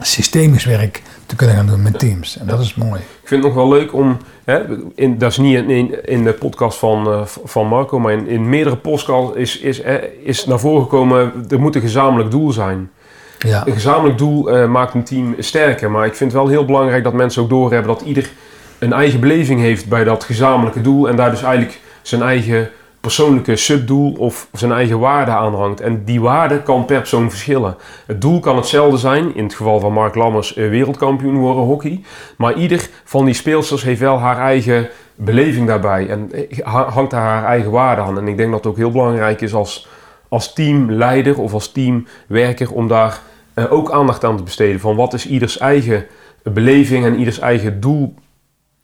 systemisch 0.00 0.64
werk 0.64 1.02
te 1.26 1.36
kunnen 1.36 1.56
gaan 1.56 1.66
doen 1.66 1.82
met 1.82 1.98
teams. 1.98 2.38
En 2.38 2.46
dat 2.46 2.60
is 2.60 2.74
mooi. 2.74 3.00
Ik 3.26 3.32
vind 3.32 3.44
het 3.44 3.54
nog 3.54 3.62
wel 3.62 3.78
leuk 3.78 3.92
om, 3.92 4.16
hè, 4.44 4.62
in, 4.94 5.18
dat 5.18 5.30
is 5.30 5.38
niet 5.38 5.68
in, 5.68 6.04
in 6.08 6.24
de 6.24 6.32
podcast 6.32 6.78
van, 6.78 7.08
uh, 7.08 7.20
van 7.24 7.66
Marco, 7.66 7.98
maar 7.98 8.12
in, 8.12 8.26
in 8.26 8.48
meerdere 8.48 8.76
podcasts 8.76 9.36
is, 9.36 9.58
is, 9.58 9.82
is 10.22 10.46
naar 10.46 10.58
voren 10.58 10.82
gekomen, 10.82 11.32
er 11.48 11.60
moet 11.60 11.74
een 11.74 11.80
gezamenlijk 11.80 12.30
doel 12.30 12.52
zijn. 12.52 12.90
Ja. 13.38 13.66
Een 13.66 13.72
gezamenlijk 13.72 14.18
doel 14.18 14.56
uh, 14.56 14.68
maakt 14.68 14.94
een 14.94 15.04
team 15.04 15.34
sterker, 15.38 15.90
maar 15.90 16.06
ik 16.06 16.14
vind 16.14 16.32
het 16.32 16.40
wel 16.40 16.50
heel 16.50 16.64
belangrijk 16.64 17.04
dat 17.04 17.12
mensen 17.12 17.42
ook 17.42 17.48
doorhebben 17.48 17.94
dat 17.94 18.02
ieder 18.02 18.30
een 18.78 18.92
eigen 18.92 19.20
beleving 19.20 19.60
heeft 19.60 19.88
bij 19.88 20.04
dat 20.04 20.24
gezamenlijke 20.24 20.80
doel 20.80 21.08
en 21.08 21.16
daar 21.16 21.30
dus 21.30 21.42
eigenlijk 21.42 21.80
zijn 22.02 22.22
eigen 22.22 22.70
persoonlijke 23.06 23.56
subdoel 23.56 24.12
of 24.12 24.48
zijn 24.52 24.72
eigen 24.72 24.98
waarde 24.98 25.30
aanhangt. 25.30 25.80
En 25.80 26.04
die 26.04 26.20
waarde 26.20 26.62
kan 26.62 26.84
per 26.84 26.98
persoon 26.98 27.30
verschillen. 27.30 27.76
Het 28.06 28.20
doel 28.20 28.40
kan 28.40 28.56
hetzelfde 28.56 28.96
zijn, 28.96 29.34
in 29.34 29.44
het 29.44 29.54
geval 29.54 29.80
van 29.80 29.92
Mark 29.92 30.14
Lammers 30.14 30.54
eh, 30.54 30.68
wereldkampioen 30.68 31.36
worden 31.36 31.64
hockey. 31.64 32.04
Maar 32.36 32.54
ieder 32.54 32.88
van 33.04 33.24
die 33.24 33.34
speelsters 33.34 33.82
heeft 33.82 34.00
wel 34.00 34.18
haar 34.18 34.38
eigen 34.38 34.88
beleving 35.14 35.66
daarbij 35.66 36.08
en 36.08 36.32
eh, 36.32 36.86
hangt 36.92 37.10
daar 37.10 37.22
haar 37.22 37.44
eigen 37.44 37.70
waarde 37.70 38.02
aan. 38.02 38.18
En 38.18 38.28
ik 38.28 38.36
denk 38.36 38.50
dat 38.50 38.58
het 38.58 38.72
ook 38.72 38.78
heel 38.78 38.90
belangrijk 38.90 39.40
is 39.40 39.54
als, 39.54 39.88
als 40.28 40.52
teamleider 40.52 41.40
of 41.40 41.52
als 41.52 41.72
teamwerker 41.72 42.72
om 42.72 42.88
daar 42.88 43.20
eh, 43.54 43.72
ook 43.72 43.90
aandacht 43.90 44.24
aan 44.24 44.36
te 44.36 44.42
besteden. 44.42 44.80
Van 44.80 44.96
wat 44.96 45.14
is 45.14 45.26
ieders 45.26 45.58
eigen 45.58 46.06
beleving 46.42 47.04
en 47.04 47.18
ieders 47.18 47.38
eigen 47.38 47.80
doel 47.80 48.14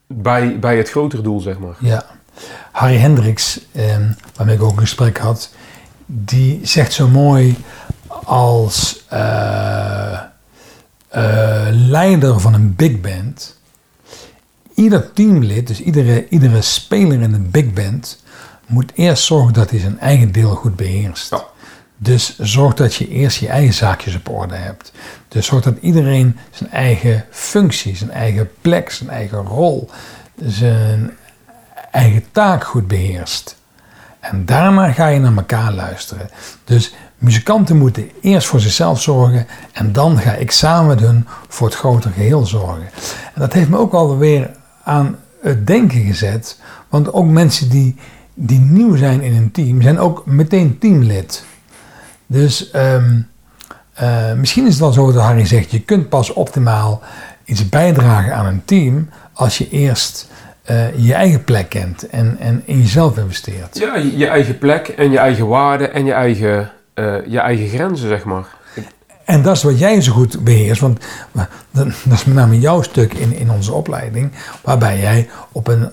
bij, 0.07 0.59
bij 0.59 0.77
het 0.77 0.91
grotere 0.91 1.23
doel, 1.23 1.41
zeg 1.41 1.59
maar. 1.59 1.77
Ja. 1.79 2.05
Harry 2.73 2.96
Hendricks, 2.96 3.61
eh, 3.73 3.96
waarmee 4.37 4.55
ik 4.55 4.62
ook 4.62 4.73
een 4.73 4.79
gesprek 4.79 5.19
had, 5.19 5.50
die 6.06 6.61
zegt 6.62 6.93
zo 6.93 7.08
mooi 7.08 7.56
als 8.25 9.05
uh, 9.12 10.20
uh, 11.17 11.67
leider 11.70 12.40
van 12.40 12.55
een 12.55 12.75
big 12.75 13.00
band. 13.00 13.61
Ieder 14.75 15.12
teamlid, 15.12 15.67
dus 15.67 15.81
iedere, 15.81 16.29
iedere 16.29 16.62
speler 16.62 17.20
in 17.20 17.32
een 17.32 17.50
big 17.50 17.73
band, 17.73 18.23
moet 18.67 18.93
eerst 18.94 19.25
zorgen 19.25 19.52
dat 19.52 19.70
hij 19.70 19.78
zijn 19.78 19.99
eigen 20.00 20.32
deel 20.32 20.55
goed 20.55 20.76
beheerst. 20.76 21.35
Dus 21.96 22.38
zorg 22.38 22.75
dat 22.75 22.94
je 22.94 23.08
eerst 23.08 23.38
je 23.38 23.49
eigen 23.49 23.75
zaakjes 23.75 24.14
op 24.14 24.28
orde 24.28 24.55
hebt. 24.55 24.93
Dus 25.28 25.46
zorg 25.46 25.62
dat 25.62 25.76
iedereen 25.81 26.37
zijn 26.50 26.70
eigen 26.70 27.25
functie, 27.31 27.96
zijn 27.96 28.11
eigen 28.11 28.50
plek, 28.61 28.90
zijn 28.90 29.11
eigen 29.11 29.38
rol, 29.38 29.90
zijn 30.46 31.17
eigen 31.93 32.25
taak 32.33 32.65
goed 32.65 32.89
beheerst. 32.89 33.56
En 34.21 34.44
daarna 34.44 34.93
ga 34.93 35.06
je 35.06 35.21
naar 35.21 35.37
elkaar 35.37 35.73
luisteren. 35.73 36.31
Dus 36.65 36.94
muzikanten 37.19 37.77
moeten 37.77 38.11
eerst 38.21 38.47
voor 38.47 38.61
zichzelf 38.61 39.03
zorgen 39.03 39.47
en 39.73 39.93
dan 39.93 40.19
ga 40.19 40.33
ik 40.33 40.50
samen 40.50 40.97
doen 40.97 41.27
voor 41.49 41.67
het 41.67 41.77
grotere 41.77 42.12
geheel 42.12 42.47
zorgen. 42.47 42.89
En 43.35 43.41
dat 43.41 43.53
heeft 43.53 43.69
me 43.69 43.79
ook 43.79 43.93
alweer 43.93 44.50
aan 44.85 45.17
het 45.43 45.67
denken 45.67 46.05
gezet, 46.05 46.59
want 46.89 47.12
ook 47.12 47.27
mensen 47.27 47.69
die, 47.69 47.97
die 48.35 48.61
nieuw 48.61 48.97
zijn 48.97 49.21
in 49.21 49.35
een 49.35 49.50
team 49.50 49.83
zijn 49.83 49.99
ook 49.99 50.27
meteen 50.27 50.79
teamlid. 50.79 51.45
Dus 52.27 52.71
ehm, 52.71 53.21
eh, 53.93 54.33
misschien 54.33 54.65
is 54.65 54.71
het 54.71 54.81
wel 54.81 54.93
zo 54.93 55.12
dat 55.12 55.23
Harry 55.23 55.47
zegt, 55.47 55.71
je 55.71 55.81
kunt 55.81 56.09
pas 56.09 56.33
optimaal 56.33 57.03
iets 57.45 57.69
bijdragen 57.69 58.35
aan 58.35 58.47
een 58.47 58.65
team 58.65 59.09
als 59.33 59.59
je 59.59 59.69
eerst 59.71 60.31
uh, 60.70 61.05
je 61.05 61.14
eigen 61.14 61.44
plek 61.44 61.69
kent 61.69 62.09
en, 62.09 62.37
en 62.38 62.62
in 62.64 62.79
jezelf 62.79 63.17
investeert. 63.19 63.79
Ja, 63.79 63.97
je 63.97 64.26
eigen 64.26 64.59
plek 64.59 64.88
en 64.88 65.11
je 65.11 65.19
eigen 65.19 65.49
waarden 65.49 65.93
en 65.93 66.05
je 66.05 66.12
eigen, 66.12 66.70
uh, 66.94 67.14
je 67.26 67.38
eigen 67.38 67.69
grenzen, 67.69 68.09
zeg 68.09 68.25
maar. 68.25 68.47
En 69.25 69.43
dat 69.43 69.56
is 69.56 69.62
wat 69.62 69.79
jij 69.79 70.00
zo 70.00 70.12
goed 70.12 70.44
beheerst, 70.44 70.81
want 70.81 71.05
dat 71.70 71.87
is 71.87 72.25
met 72.25 72.35
name 72.35 72.61
jouw 72.61 72.82
stuk 72.82 73.14
in, 73.14 73.37
in 73.37 73.50
onze 73.50 73.73
opleiding, 73.73 74.32
waarbij 74.62 74.99
jij 74.99 75.29
op 75.53 75.69
een, 75.69 75.91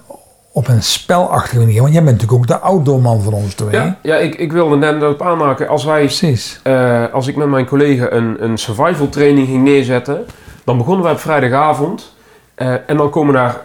op 0.52 0.68
een 0.68 0.84
spelachtige 0.84 1.58
manier, 1.58 1.82
want 1.82 1.94
jij 1.94 2.04
bent 2.04 2.22
natuurlijk 2.22 2.42
ook 2.42 2.48
de 2.48 2.66
outdoorman 2.66 3.22
van 3.22 3.34
ons 3.34 3.54
twee. 3.54 3.72
Ja, 3.72 3.98
ja 4.02 4.16
ik, 4.16 4.36
ik 4.36 4.52
wilde 4.52 4.76
net 4.76 5.04
op 5.04 5.22
aanmaken, 5.22 5.68
als 5.68 5.84
wij, 5.84 6.04
Precies. 6.04 6.60
Uh, 6.64 7.14
als 7.14 7.28
ik 7.28 7.36
met 7.36 7.48
mijn 7.48 7.66
collega 7.66 8.12
een, 8.12 8.44
een 8.44 8.58
survival 8.58 9.10
training 9.10 9.48
ging 9.48 9.64
neerzetten, 9.64 10.26
dan 10.64 10.78
begonnen 10.78 11.04
wij 11.04 11.14
op 11.14 11.20
vrijdagavond 11.20 12.14
en 12.56 12.98
dan 12.98 13.10
komen 13.10 13.34
daar 13.34 13.62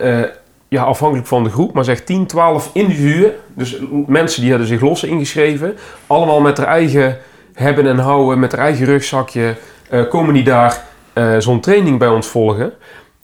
ja, 0.74 0.82
afhankelijk 0.82 1.26
van 1.28 1.44
de 1.44 1.50
groep, 1.50 1.72
maar 1.72 1.84
zeg 1.84 2.04
10, 2.04 2.26
12 2.26 2.70
individuen. 2.72 3.32
Dus 3.54 3.78
mensen 4.06 4.40
die 4.40 4.50
hadden 4.50 4.68
zich 4.68 4.80
los 4.80 5.04
ingeschreven. 5.04 5.76
Allemaal 6.06 6.40
met 6.40 6.58
haar 6.58 6.66
eigen 6.66 7.18
hebben 7.52 7.86
en 7.86 7.98
houden, 7.98 8.38
met 8.38 8.52
haar 8.52 8.60
eigen 8.60 8.86
rugzakje. 8.86 9.56
Uh, 9.90 10.08
komen 10.08 10.34
die 10.34 10.44
daar 10.44 10.84
uh, 11.14 11.36
zo'n 11.38 11.60
training 11.60 11.98
bij 11.98 12.08
ons 12.08 12.26
volgen. 12.26 12.72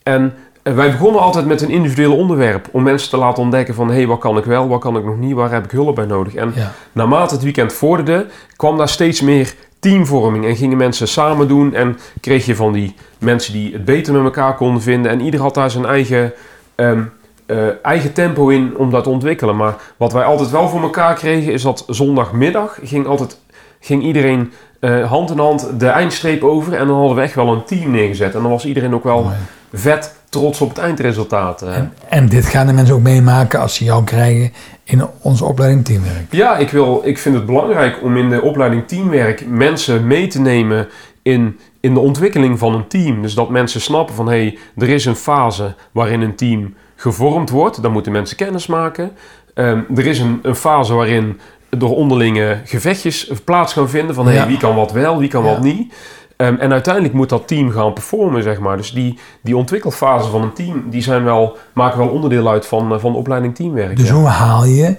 En 0.02 0.34
uh, 0.62 0.74
wij 0.74 0.90
begonnen 0.90 1.20
altijd 1.20 1.46
met 1.46 1.62
een 1.62 1.70
individueel 1.70 2.16
onderwerp. 2.16 2.68
Om 2.70 2.82
mensen 2.82 3.10
te 3.10 3.16
laten 3.16 3.42
ontdekken 3.42 3.74
van... 3.74 3.88
hé, 3.88 3.94
hey, 3.94 4.06
wat 4.06 4.18
kan 4.18 4.38
ik 4.38 4.44
wel, 4.44 4.68
wat 4.68 4.80
kan 4.80 4.96
ik 4.96 5.04
nog 5.04 5.16
niet, 5.18 5.34
waar 5.34 5.52
heb 5.52 5.64
ik 5.64 5.70
hulp 5.70 5.94
bij 5.94 6.06
nodig? 6.06 6.34
En 6.34 6.54
naarmate 6.92 7.34
het 7.34 7.42
weekend 7.42 7.72
vorderde, 7.72 8.26
kwam 8.56 8.76
daar 8.76 8.88
steeds 8.88 9.20
meer 9.20 9.54
teamvorming. 9.78 10.46
En 10.46 10.56
gingen 10.56 10.76
mensen 10.76 11.08
samen 11.08 11.48
doen. 11.48 11.74
En 11.74 11.98
kreeg 12.20 12.46
je 12.46 12.56
van 12.56 12.72
die 12.72 12.94
mensen 13.18 13.52
die 13.52 13.72
het 13.72 13.84
beter 13.84 14.12
met 14.12 14.24
elkaar 14.24 14.54
konden 14.54 14.82
vinden. 14.82 15.10
En 15.10 15.20
ieder 15.20 15.40
had 15.40 15.54
daar 15.54 15.70
zijn 15.70 15.86
eigen... 15.86 16.32
Um, 16.76 17.12
uh, 17.50 17.66
eigen 17.82 18.12
tempo 18.12 18.48
in 18.48 18.76
om 18.76 18.90
dat 18.90 19.04
te 19.04 19.10
ontwikkelen. 19.10 19.56
Maar 19.56 19.74
wat 19.96 20.12
wij 20.12 20.24
altijd 20.24 20.50
wel 20.50 20.68
voor 20.68 20.82
elkaar 20.82 21.14
kregen, 21.14 21.52
is 21.52 21.62
dat 21.62 21.84
zondagmiddag 21.88 22.78
ging, 22.82 23.06
altijd, 23.06 23.38
ging 23.80 24.02
iedereen 24.02 24.52
uh, 24.80 25.10
hand 25.10 25.30
in 25.30 25.38
hand 25.38 25.80
de 25.80 25.88
eindstreep 25.88 26.42
over. 26.42 26.72
En 26.72 26.86
dan 26.86 26.96
hadden 26.96 27.16
we 27.16 27.22
echt 27.22 27.34
wel 27.34 27.52
een 27.52 27.64
team 27.64 27.90
neergezet. 27.90 28.34
En 28.34 28.42
dan 28.42 28.50
was 28.50 28.64
iedereen 28.64 28.94
ook 28.94 29.04
wel 29.04 29.30
vet 29.72 30.14
trots 30.28 30.60
op 30.60 30.68
het 30.68 30.78
eindresultaat. 30.78 31.62
Eh. 31.62 31.76
En, 31.76 31.92
en, 32.08 32.28
dit 32.28 32.46
gaan 32.46 32.66
de 32.66 32.72
mensen 32.72 32.94
ook 32.94 33.02
meemaken 33.02 33.60
als 33.60 33.74
ze 33.74 33.84
jou 33.84 34.04
krijgen 34.04 34.52
in 34.84 35.06
onze 35.20 35.44
opleiding 35.44 35.84
teamwerk? 35.84 36.26
Ja, 36.30 36.56
ik, 36.56 36.70
wil, 36.70 37.00
ik 37.04 37.18
vind 37.18 37.34
het 37.34 37.46
belangrijk 37.46 38.02
om 38.02 38.16
in 38.16 38.28
de 38.28 38.42
opleiding 38.42 38.88
teamwerk 38.88 39.46
mensen 39.46 40.06
mee 40.06 40.26
te 40.26 40.40
nemen 40.40 40.88
in, 41.22 41.58
in 41.80 41.94
de 41.94 42.00
ontwikkeling 42.00 42.58
van 42.58 42.74
een 42.74 42.86
team. 42.88 43.22
Dus 43.22 43.34
dat 43.34 43.50
mensen 43.50 43.80
snappen 43.80 44.14
van 44.14 44.26
hé, 44.26 44.32
hey, 44.32 44.58
er 44.76 44.88
is 44.88 45.04
een 45.04 45.16
fase 45.16 45.74
waarin 45.92 46.20
een 46.20 46.36
team 46.36 46.74
gevormd 47.00 47.50
wordt. 47.50 47.82
Dan 47.82 47.92
moeten 47.92 48.12
mensen 48.12 48.36
kennis 48.36 48.66
maken. 48.66 49.12
Um, 49.54 49.86
er 49.96 50.06
is 50.06 50.18
een, 50.18 50.38
een, 50.42 50.54
fase 50.54 50.94
waarin 50.94 51.40
door 51.68 51.96
onderlinge 51.96 52.60
gevechtjes 52.64 53.30
plaats 53.44 53.72
gaan 53.72 53.88
vinden. 53.88 54.14
Van 54.14 54.26
hey, 54.26 54.46
wie 54.46 54.56
kan 54.56 54.74
wat 54.74 54.92
wel, 54.92 55.18
wie 55.18 55.28
kan 55.28 55.42
wat 55.42 55.62
niet. 55.62 55.94
Um, 56.36 56.56
en 56.58 56.72
uiteindelijk 56.72 57.14
moet 57.14 57.28
dat 57.28 57.48
team 57.48 57.70
gaan 57.70 57.92
performen, 57.92 58.42
zeg 58.42 58.58
maar. 58.58 58.76
Dus 58.76 58.92
die, 58.92 59.18
die 59.42 59.56
ontwikkelfase 59.56 60.30
van 60.30 60.42
een 60.42 60.52
team, 60.52 60.90
die 60.90 61.02
zijn 61.02 61.24
wel, 61.24 61.56
maken 61.72 61.98
wel 61.98 62.08
onderdeel 62.08 62.48
uit 62.48 62.66
van, 62.66 62.92
uh, 62.92 62.98
van 62.98 63.12
de 63.12 63.18
opleiding 63.18 63.54
teamwerk. 63.54 63.96
Dus 63.96 64.10
hoe 64.10 64.26
haal 64.26 64.64
je 64.64 64.96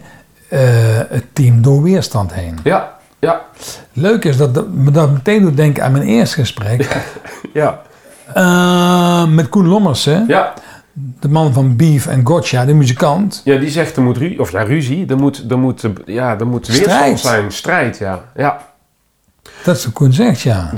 het 1.10 1.26
team 1.34 1.62
door 1.62 1.84
weerstand 1.84 2.34
heen. 2.34 2.60
Ja, 2.64 2.98
ja. 3.20 3.42
Leuk 3.94 4.26
is 4.26 4.38
dat 4.38 4.68
me 4.68 4.92
dat 4.92 5.12
meteen 5.12 5.42
doet 5.42 5.58
denken 5.58 5.84
aan 5.84 5.92
mijn 5.92 6.04
eerste 6.04 6.40
gesprek. 6.40 7.02
ja. 7.54 7.82
Uh, 8.36 9.28
met 9.28 9.50
Koen 9.50 9.68
Lommers, 9.68 10.06
hè? 10.06 10.24
Ja. 10.28 10.54
De 10.94 11.30
man 11.30 11.54
van 11.54 11.76
Beef 11.76 12.08
en 12.08 12.26
Gotcha, 12.26 12.66
de 12.66 12.74
muzikant. 12.74 13.42
Ja, 13.44 13.58
die 13.58 13.70
zegt 13.70 13.96
er 13.96 14.02
moet 14.02 14.18
ruzie, 14.18 14.40
of 14.40 14.52
ja, 14.52 14.62
ruzie, 14.62 15.06
er 15.08 15.18
moet, 15.18 15.46
er 15.50 15.60
moet, 15.60 15.90
ja, 16.06 16.40
er 16.40 16.48
moet 16.48 16.68
weerstand 16.68 17.20
zijn, 17.20 17.52
strijd, 17.52 17.98
ja. 17.98 18.24
ja. 18.36 18.70
Dat 19.64 19.76
is 19.76 19.86
wat 19.86 19.94
Koen 19.94 20.14
zegt, 20.14 20.42
ja. 20.42 20.74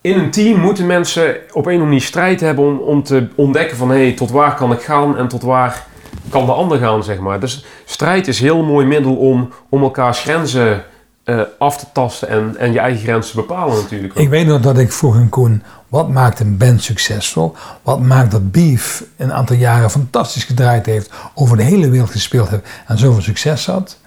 in 0.00 0.18
een 0.18 0.30
team 0.30 0.60
moeten 0.60 0.86
mensen 0.86 1.28
op 1.28 1.36
een 1.36 1.52
of 1.52 1.66
andere 1.66 1.84
manier 1.84 2.00
strijd 2.00 2.40
hebben 2.40 2.64
om, 2.64 2.78
om 2.78 3.02
te 3.02 3.28
ontdekken 3.34 3.76
van 3.76 3.90
hé, 3.90 4.02
hey, 4.02 4.12
tot 4.12 4.30
waar 4.30 4.54
kan 4.54 4.72
ik 4.72 4.80
gaan 4.80 5.16
en 5.16 5.28
tot 5.28 5.42
waar 5.42 5.86
kan 6.28 6.46
de 6.46 6.52
ander 6.52 6.78
gaan, 6.78 7.04
zeg 7.04 7.18
maar. 7.18 7.40
Dus 7.40 7.64
strijd 7.84 8.28
is 8.28 8.38
een 8.38 8.44
heel 8.44 8.64
mooi 8.64 8.86
middel 8.86 9.16
om, 9.16 9.52
om 9.68 9.82
elkaars 9.82 10.20
grenzen 10.20 10.84
uh, 11.24 11.40
af 11.58 11.76
te 11.76 11.86
tasten 11.92 12.28
en, 12.28 12.56
en 12.58 12.72
je 12.72 12.78
eigen 12.78 13.00
grenzen 13.00 13.34
te 13.34 13.40
bepalen 13.40 13.76
natuurlijk. 13.76 14.14
Ik 14.14 14.28
weet 14.28 14.46
nog 14.46 14.60
dat 14.60 14.78
ik 14.78 14.92
vroeg 14.92 15.16
aan 15.16 15.28
Koen, 15.28 15.62
wat 15.90 16.08
maakt 16.08 16.40
een 16.40 16.56
band 16.56 16.82
succesvol? 16.82 17.54
Wat 17.82 18.00
maakt 18.00 18.30
dat 18.30 18.50
Beef 18.50 19.04
een 19.16 19.32
aantal 19.32 19.56
jaren 19.56 19.90
fantastisch 19.90 20.44
gedraaid 20.44 20.86
heeft, 20.86 21.10
over 21.34 21.56
de 21.56 21.62
hele 21.62 21.90
wereld 21.90 22.10
gespeeld 22.10 22.48
heeft 22.48 22.68
en 22.86 22.98
zoveel 22.98 23.22
succes 23.22 23.66
had? 23.66 23.98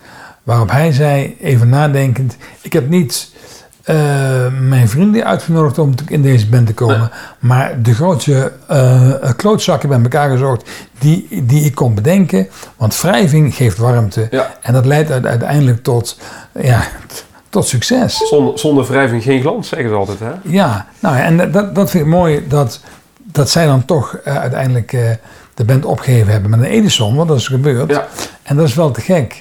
Waarop 0.43 0.71
hij 0.71 0.91
zei, 0.91 1.37
even 1.41 1.69
nadenkend, 1.69 2.37
ik 2.61 2.73
heb 2.73 2.89
niet 2.89 3.31
uh, 3.85 3.95
mijn 4.59 4.89
vrienden 4.89 5.25
uitgenodigd 5.25 5.79
om 5.79 5.93
in 6.07 6.21
deze 6.21 6.49
band 6.49 6.67
te 6.67 6.73
komen. 6.73 7.11
Maar 7.39 7.81
de 7.81 7.93
grootste 7.93 8.51
uh, 8.71 9.31
klootzakken 9.35 9.89
bij 9.89 10.01
elkaar 10.01 10.29
gezocht 10.29 10.69
die, 10.99 11.43
die 11.43 11.65
ik 11.65 11.75
kon 11.75 11.95
bedenken. 11.95 12.47
Want 12.77 13.01
wrijving 13.01 13.55
geeft 13.55 13.77
warmte. 13.77 14.47
En 14.61 14.73
dat 14.73 14.85
leidt 14.85 15.11
uiteindelijk 15.11 15.83
tot, 15.83 16.19
ja, 16.61 16.83
tot 17.53 17.67
succes. 17.67 18.27
Zonder, 18.27 18.59
zonder 18.59 18.85
wrijving 18.85 19.23
geen 19.23 19.41
glans, 19.41 19.67
zeggen 19.67 19.89
ze 19.89 19.95
altijd. 19.95 20.19
Hè? 20.19 20.31
Ja, 20.43 20.87
nou, 20.99 21.17
en 21.17 21.51
dat, 21.51 21.75
dat 21.75 21.89
vind 21.89 22.03
ik 22.03 22.09
mooi 22.09 22.47
dat, 22.47 22.79
dat 23.17 23.49
zij 23.49 23.65
dan 23.65 23.85
toch 23.85 24.19
uh, 24.27 24.37
uiteindelijk 24.37 24.91
de 25.53 25.65
band 25.65 25.85
opgegeven 25.85 26.31
hebben 26.31 26.49
met 26.49 26.59
een 26.59 26.65
Edison. 26.65 27.15
Want 27.15 27.27
dat 27.27 27.37
is 27.37 27.47
gebeurd. 27.47 27.89
Ja. 27.89 28.07
En 28.43 28.55
dat 28.55 28.67
is 28.67 28.73
wel 28.75 28.91
te 28.91 29.01
gek. 29.01 29.37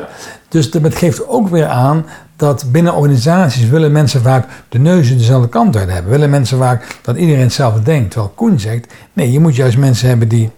Dus 0.49 0.71
dat 0.71 0.95
geeft 0.95 1.29
ook 1.29 1.49
weer 1.49 1.67
aan 1.67 2.07
dat 2.37 2.65
binnen 2.73 2.95
organisaties 2.95 3.69
willen 3.69 3.93
mensen 3.93 4.23
vaak 4.23 4.49
de 4.69 4.79
neuzen 4.79 5.19
dezelfde 5.19 5.49
kant 5.49 5.77
uit 5.77 5.91
hebben. 5.91 6.11
Willen 6.11 6.31
mensen 6.31 6.59
vaak 6.59 6.99
dat 7.03 7.17
iedereen 7.17 7.43
hetzelfde 7.43 7.83
denkt. 7.83 8.11
Terwijl 8.11 8.33
Koen 8.35 8.61
zegt, 8.61 8.93
nee, 9.13 9.33
je 9.33 9.41
moet 9.41 9.57
juist 9.57 9.77
mensen 9.77 10.09
hebben 10.09 10.29
die 10.29 10.51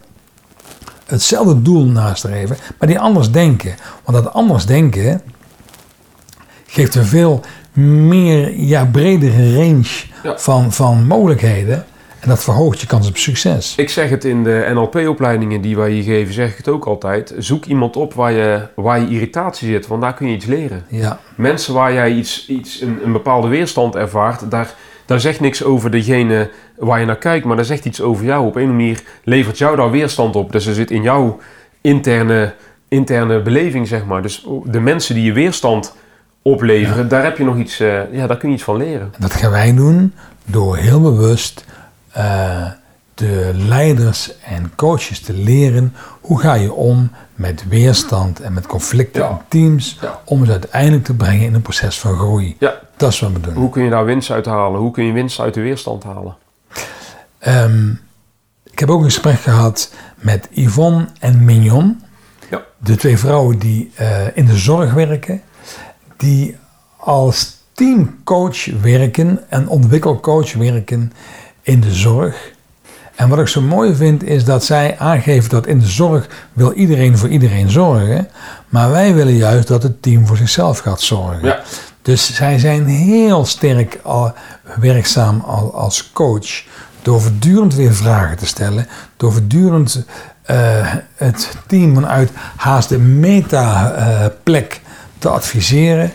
hetzelfde 1.06 1.62
doel 1.62 1.84
nastreven, 1.84 2.56
maar 2.78 2.88
die 2.88 2.98
anders 2.98 3.30
denken. 3.30 3.74
Want 4.04 4.24
dat 4.24 4.32
anders 4.32 4.66
denken 4.66 5.22
geeft 6.74 6.94
een 6.94 7.04
veel 7.04 7.40
meer, 8.08 8.52
ja, 8.56 8.84
bredere 8.84 9.56
range 9.56 10.04
van, 10.36 10.72
van 10.72 11.06
mogelijkheden. 11.06 11.84
En 12.20 12.28
dat 12.28 12.44
verhoogt 12.44 12.80
je 12.80 12.86
kans 12.86 13.08
op 13.08 13.16
succes. 13.16 13.74
Ik 13.76 13.90
zeg 13.90 14.10
het 14.10 14.24
in 14.24 14.44
de 14.44 14.70
NLP-opleidingen 14.72 15.60
die 15.60 15.76
wij 15.76 15.90
hier 15.90 16.02
geven, 16.02 16.34
zeg 16.34 16.50
ik 16.50 16.56
het 16.56 16.68
ook 16.68 16.84
altijd. 16.84 17.34
Zoek 17.38 17.64
iemand 17.64 17.96
op 17.96 18.14
waar 18.14 18.32
je, 18.32 18.66
waar 18.74 19.00
je 19.00 19.08
irritatie 19.08 19.68
zit, 19.68 19.86
want 19.86 20.02
daar 20.02 20.14
kun 20.14 20.28
je 20.28 20.34
iets 20.34 20.44
leren. 20.44 20.84
Ja. 20.88 21.18
Mensen 21.34 21.74
waar 21.74 21.92
jij 21.92 22.12
iets, 22.12 22.48
iets, 22.48 22.80
een, 22.80 22.98
een 23.04 23.12
bepaalde 23.12 23.48
weerstand 23.48 23.94
ervaart, 23.94 24.50
daar, 24.50 24.74
daar 25.06 25.20
zegt 25.20 25.40
niks 25.40 25.64
over 25.64 25.90
degene 25.90 26.50
waar 26.76 27.00
je 27.00 27.06
naar 27.06 27.16
kijkt, 27.16 27.46
maar 27.46 27.56
daar 27.56 27.64
zegt 27.64 27.84
iets 27.84 28.00
over 28.00 28.24
jou. 28.24 28.46
Op 28.46 28.56
een 28.56 28.70
manier 28.70 29.02
levert 29.24 29.58
jou 29.58 29.76
daar 29.76 29.90
weerstand 29.90 30.36
op. 30.36 30.52
Dus 30.52 30.66
er 30.66 30.74
zit 30.74 30.90
in 30.90 31.02
jouw 31.02 31.40
interne, 31.80 32.54
interne 32.88 33.42
beleving, 33.42 33.88
zeg 33.88 34.04
maar. 34.04 34.22
Dus 34.22 34.46
de 34.64 34.80
mensen 34.80 35.14
die 35.14 35.24
je 35.24 35.32
weerstand 35.32 35.94
opleveren, 36.44 37.08
daar 37.08 37.24
heb 37.24 37.38
je 37.38 37.44
nog 37.44 37.56
iets, 37.56 37.80
uh, 37.80 38.12
ja, 38.12 38.26
daar 38.26 38.36
kun 38.36 38.48
je 38.48 38.54
iets 38.54 38.64
van 38.64 38.76
leren. 38.76 39.12
dat 39.18 39.32
gaan 39.32 39.50
wij 39.50 39.74
doen 39.74 40.14
door 40.44 40.76
heel 40.76 41.00
bewust 41.00 41.64
uh, 42.16 42.66
de 43.14 43.50
leiders 43.54 44.38
en 44.40 44.72
coaches 44.76 45.20
te 45.20 45.32
leren 45.32 45.94
hoe 46.20 46.40
ga 46.40 46.54
je 46.54 46.72
om 46.72 47.10
met 47.34 47.68
weerstand 47.68 48.40
en 48.40 48.52
met 48.52 48.66
conflicten 48.66 49.28
in 49.28 49.38
teams 49.48 49.98
om 50.24 50.40
het 50.40 50.50
uiteindelijk 50.50 51.04
te 51.04 51.14
brengen 51.14 51.46
in 51.46 51.54
een 51.54 51.62
proces 51.62 52.00
van 52.00 52.14
groei. 52.14 52.56
Ja. 52.58 52.80
Dat 52.96 53.12
is 53.12 53.20
wat 53.20 53.32
we 53.32 53.40
doen. 53.40 53.54
Hoe 53.54 53.70
kun 53.70 53.84
je 53.84 53.90
daar 53.90 54.04
winst 54.04 54.30
uit 54.30 54.46
halen? 54.46 54.80
Hoe 54.80 54.90
kun 54.90 55.04
je 55.04 55.12
winst 55.12 55.40
uit 55.40 55.54
de 55.54 55.60
weerstand 55.60 56.04
halen? 56.04 56.36
Um, 57.46 58.00
ik 58.70 58.78
heb 58.78 58.90
ook 58.90 58.98
een 58.98 59.04
gesprek 59.04 59.40
gehad 59.40 59.92
met 60.16 60.48
Yvonne 60.50 61.06
en 61.20 61.44
Mignon. 61.44 62.02
Ja. 62.50 62.62
De 62.78 62.96
twee 62.96 63.18
vrouwen 63.18 63.58
die 63.58 63.92
uh, 64.00 64.36
in 64.36 64.44
de 64.44 64.56
zorg 64.56 64.92
werken. 64.92 65.42
Die 66.16 66.56
als 66.96 67.56
teamcoach 67.72 68.66
werken 68.82 69.40
en 69.48 69.68
ontwikkelcoach 69.68 70.52
werken 70.52 71.12
in 71.62 71.80
de 71.80 71.94
zorg. 71.94 72.52
En 73.14 73.28
wat 73.28 73.38
ik 73.38 73.48
zo 73.48 73.60
mooi 73.60 73.94
vind 73.94 74.22
is 74.22 74.44
dat 74.44 74.64
zij 74.64 74.98
aangeven 74.98 75.50
dat 75.50 75.66
in 75.66 75.78
de 75.78 75.86
zorg 75.86 76.28
wil 76.52 76.72
iedereen 76.72 77.18
voor 77.18 77.28
iedereen 77.28 77.70
zorgen. 77.70 78.28
Maar 78.68 78.90
wij 78.90 79.14
willen 79.14 79.36
juist 79.36 79.68
dat 79.68 79.82
het 79.82 80.02
team 80.02 80.26
voor 80.26 80.36
zichzelf 80.36 80.78
gaat 80.78 81.00
zorgen. 81.00 81.44
Ja. 81.44 81.62
Dus 82.02 82.34
zij 82.34 82.58
zijn 82.58 82.86
heel 82.86 83.44
sterk 83.44 84.00
al, 84.02 84.32
werkzaam 84.80 85.40
al, 85.40 85.74
als 85.74 86.12
coach. 86.12 86.64
Door 87.02 87.20
voortdurend 87.20 87.74
weer 87.74 87.94
vragen 87.94 88.36
te 88.36 88.46
stellen. 88.46 88.86
Door 89.16 89.32
voortdurend 89.32 90.04
uh, 90.50 90.94
het 91.14 91.56
team 91.66 91.94
vanuit 91.94 92.30
haast 92.56 92.88
de 92.88 92.98
meta-plek 92.98 94.80
te 95.24 95.30
adviseren. 95.30 96.12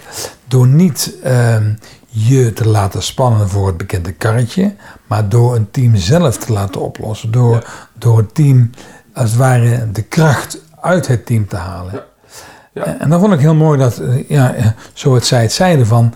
Door 0.48 0.68
niet 0.68 1.14
uh, 1.26 1.56
je 2.08 2.54
te 2.54 2.68
laten 2.68 3.04
spannen 3.04 3.50
voor 3.50 3.68
het 3.68 3.78
bekende 3.78 4.12
karretje, 4.12 4.76
maar 5.08 5.30
door 5.30 5.56
een 5.56 5.72
team 5.72 5.96
zelf 5.96 6.38
te 6.38 6.54
laten 6.54 6.82
oplossen. 6.82 7.32
Door, 7.32 7.66
door 7.94 8.18
het 8.18 8.36
team 8.36 8.70
als 9.14 9.30
het 9.30 9.40
ware 9.40 9.92
de 9.92 10.02
kracht 10.02 10.62
uit 10.82 11.08
het 11.08 11.26
team 11.26 11.48
te 11.48 11.56
halen. 11.56 11.94
Ja. 11.94 12.06
Ja. 12.74 12.98
En 13.00 13.10
dan 13.10 13.20
vond 13.20 13.34
ik 13.34 13.40
heel 13.40 13.56
mooi 13.56 13.80
dat, 13.80 13.98
eh, 13.98 14.30
ja, 14.30 14.54
eh, 14.54 14.66
zo 14.94 15.14
het 15.14 15.26
zij 15.26 15.42
het 15.42 15.52
zeiden 15.52 15.88
van, 15.88 16.14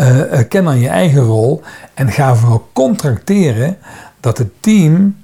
uh, 0.00 0.40
ken 0.48 0.64
dan 0.64 0.78
je 0.78 0.88
eigen 0.88 1.22
rol 1.22 1.62
en 1.94 2.12
ga 2.12 2.34
vooral 2.34 2.68
contracteren 2.72 3.76
dat 4.20 4.38
het 4.38 4.50
team 4.60 5.16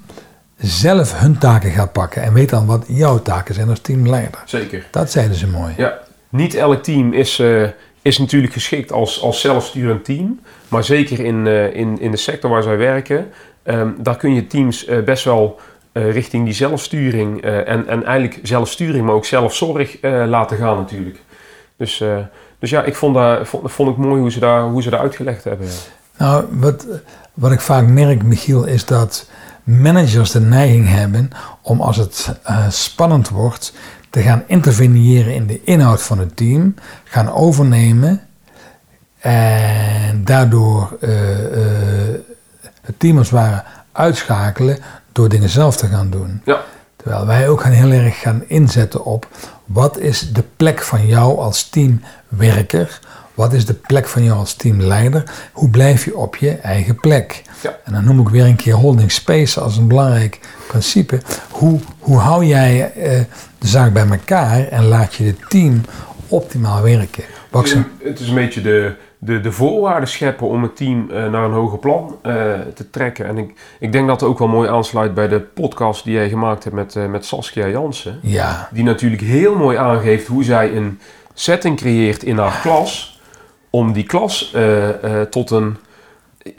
zelf 0.56 1.20
hun 1.20 1.38
taken 1.38 1.70
gaat 1.70 1.92
pakken 1.92 2.22
en 2.22 2.32
weet 2.32 2.48
dan 2.48 2.66
wat 2.66 2.84
jouw 2.86 3.22
taken 3.22 3.54
zijn 3.54 3.68
als 3.68 3.80
teamleider. 3.80 4.42
Zeker. 4.44 4.86
Dat 4.90 5.10
zeiden 5.10 5.36
ze 5.36 5.46
mooi. 5.46 5.74
Ja, 5.76 5.98
niet 6.28 6.54
elk 6.54 6.82
team 6.82 7.12
is, 7.12 7.38
uh, 7.38 7.68
is 8.02 8.18
natuurlijk 8.18 8.52
geschikt 8.52 8.92
als, 8.92 9.22
als 9.22 9.40
zelfsturend 9.40 10.04
team. 10.04 10.40
Maar 10.68 10.84
zeker 10.84 11.20
in, 11.20 11.46
uh, 11.46 11.74
in, 11.74 12.00
in 12.00 12.10
de 12.10 12.16
sector 12.16 12.50
waar 12.50 12.62
zij 12.62 12.76
werken, 12.76 13.30
um, 13.64 13.96
daar 13.98 14.16
kun 14.16 14.34
je 14.34 14.46
teams 14.46 14.88
uh, 14.88 15.02
best 15.02 15.24
wel 15.24 15.60
richting 15.92 16.44
die 16.44 16.54
zelfsturing 16.54 17.42
en, 17.42 17.88
en 17.88 18.04
eigenlijk 18.04 18.40
zelfsturing, 18.42 19.04
maar 19.04 19.14
ook 19.14 19.24
zelfzorg 19.24 19.96
laten 20.02 20.56
gaan 20.56 20.76
natuurlijk. 20.76 21.18
Dus, 21.76 22.02
dus 22.58 22.70
ja, 22.70 22.82
ik 22.82 22.94
vond, 22.94 23.14
dat, 23.14 23.48
vond, 23.64 23.90
ik 23.90 23.96
mooi 23.96 24.20
hoe 24.20 24.30
ze, 24.30 24.38
daar, 24.38 24.62
hoe 24.62 24.82
ze 24.82 24.98
uitgelegd 24.98 25.44
hebben. 25.44 25.66
Nou, 26.18 26.44
wat, 26.50 26.86
wat 27.34 27.52
ik 27.52 27.60
vaak 27.60 27.86
merk, 27.86 28.22
Michiel, 28.22 28.64
is 28.64 28.84
dat 28.84 29.28
managers 29.64 30.30
de 30.30 30.40
neiging 30.40 30.88
hebben 30.88 31.30
om 31.62 31.80
als 31.80 31.96
het 31.96 32.38
spannend 32.68 33.28
wordt, 33.28 33.72
te 34.10 34.22
gaan 34.22 34.42
interveneren 34.46 35.34
in 35.34 35.46
de 35.46 35.60
inhoud 35.64 36.02
van 36.02 36.18
het 36.18 36.36
team, 36.36 36.74
gaan 37.04 37.32
overnemen 37.32 38.20
en 39.18 40.24
daardoor 40.24 40.96
uh, 41.00 41.10
uh, 41.10 41.58
het 42.82 42.98
team 42.98 43.18
als 43.18 43.30
het 43.30 43.38
ware 43.38 43.64
uitschakelen 43.92 44.78
door 45.12 45.28
dingen 45.28 45.48
zelf 45.48 45.76
te 45.76 45.86
gaan 45.86 46.10
doen. 46.10 46.40
Ja. 46.44 46.60
Terwijl 46.96 47.26
wij 47.26 47.48
ook 47.48 47.60
gaan 47.60 47.72
heel 47.72 47.90
erg 47.90 48.20
gaan 48.20 48.42
inzetten 48.46 49.04
op 49.04 49.28
wat 49.64 49.98
is 49.98 50.32
de 50.32 50.44
plek 50.56 50.82
van 50.82 51.06
jou 51.06 51.38
als 51.38 51.68
teamwerker, 51.68 53.00
wat 53.34 53.52
is 53.52 53.66
de 53.66 53.74
plek 53.74 54.06
van 54.06 54.24
jou 54.24 54.38
als 54.38 54.54
teamleider, 54.54 55.24
hoe 55.52 55.68
blijf 55.68 56.04
je 56.04 56.16
op 56.16 56.36
je 56.36 56.50
eigen 56.50 57.00
plek. 57.00 57.42
Ja. 57.62 57.76
En 57.84 57.92
dan 57.92 58.04
noem 58.04 58.20
ik 58.20 58.28
weer 58.28 58.44
een 58.44 58.56
keer 58.56 58.74
holding 58.74 59.12
space 59.12 59.60
als 59.60 59.76
een 59.76 59.88
belangrijk 59.88 60.40
principe. 60.68 61.20
Hoe, 61.50 61.80
hoe 61.98 62.18
hou 62.18 62.44
jij 62.44 62.92
uh, 62.96 63.20
de 63.58 63.66
zaak 63.66 63.92
bij 63.92 64.06
elkaar 64.08 64.68
en 64.68 64.84
laat 64.84 65.14
je 65.14 65.24
het 65.24 65.50
team 65.50 65.80
optimaal 66.28 66.82
werken? 66.82 67.24
Het 67.50 67.64
is, 67.64 67.72
een, 67.72 67.84
het 68.02 68.20
is 68.20 68.28
een 68.28 68.34
beetje 68.34 68.60
de, 68.60 68.94
de, 69.18 69.40
de 69.40 69.52
voorwaarden 69.52 70.08
scheppen 70.08 70.48
om 70.48 70.62
het 70.62 70.76
team 70.76 71.08
uh, 71.10 71.30
naar 71.30 71.44
een 71.44 71.52
hoger 71.52 71.78
plan 71.78 72.18
uh, 72.22 72.32
te 72.74 72.90
trekken. 72.90 73.26
En 73.26 73.38
ik, 73.38 73.54
ik 73.80 73.92
denk 73.92 74.06
dat 74.06 74.20
het 74.20 74.30
ook 74.30 74.38
wel 74.38 74.48
mooi 74.48 74.68
aansluit 74.68 75.14
bij 75.14 75.28
de 75.28 75.40
podcast 75.40 76.04
die 76.04 76.12
jij 76.12 76.28
gemaakt 76.28 76.64
hebt 76.64 76.76
met, 76.76 76.94
uh, 76.94 77.06
met 77.06 77.24
Saskia 77.24 77.68
Jansen. 77.68 78.18
Ja. 78.22 78.68
Die 78.72 78.84
natuurlijk 78.84 79.22
heel 79.22 79.54
mooi 79.56 79.76
aangeeft 79.76 80.26
hoe 80.26 80.44
zij 80.44 80.76
een 80.76 81.00
setting 81.34 81.76
creëert 81.76 82.22
in 82.22 82.38
haar 82.38 82.60
klas. 82.62 83.20
Om 83.70 83.92
die 83.92 84.04
klas 84.04 84.54
tot, 85.30 85.50
een, 85.50 85.76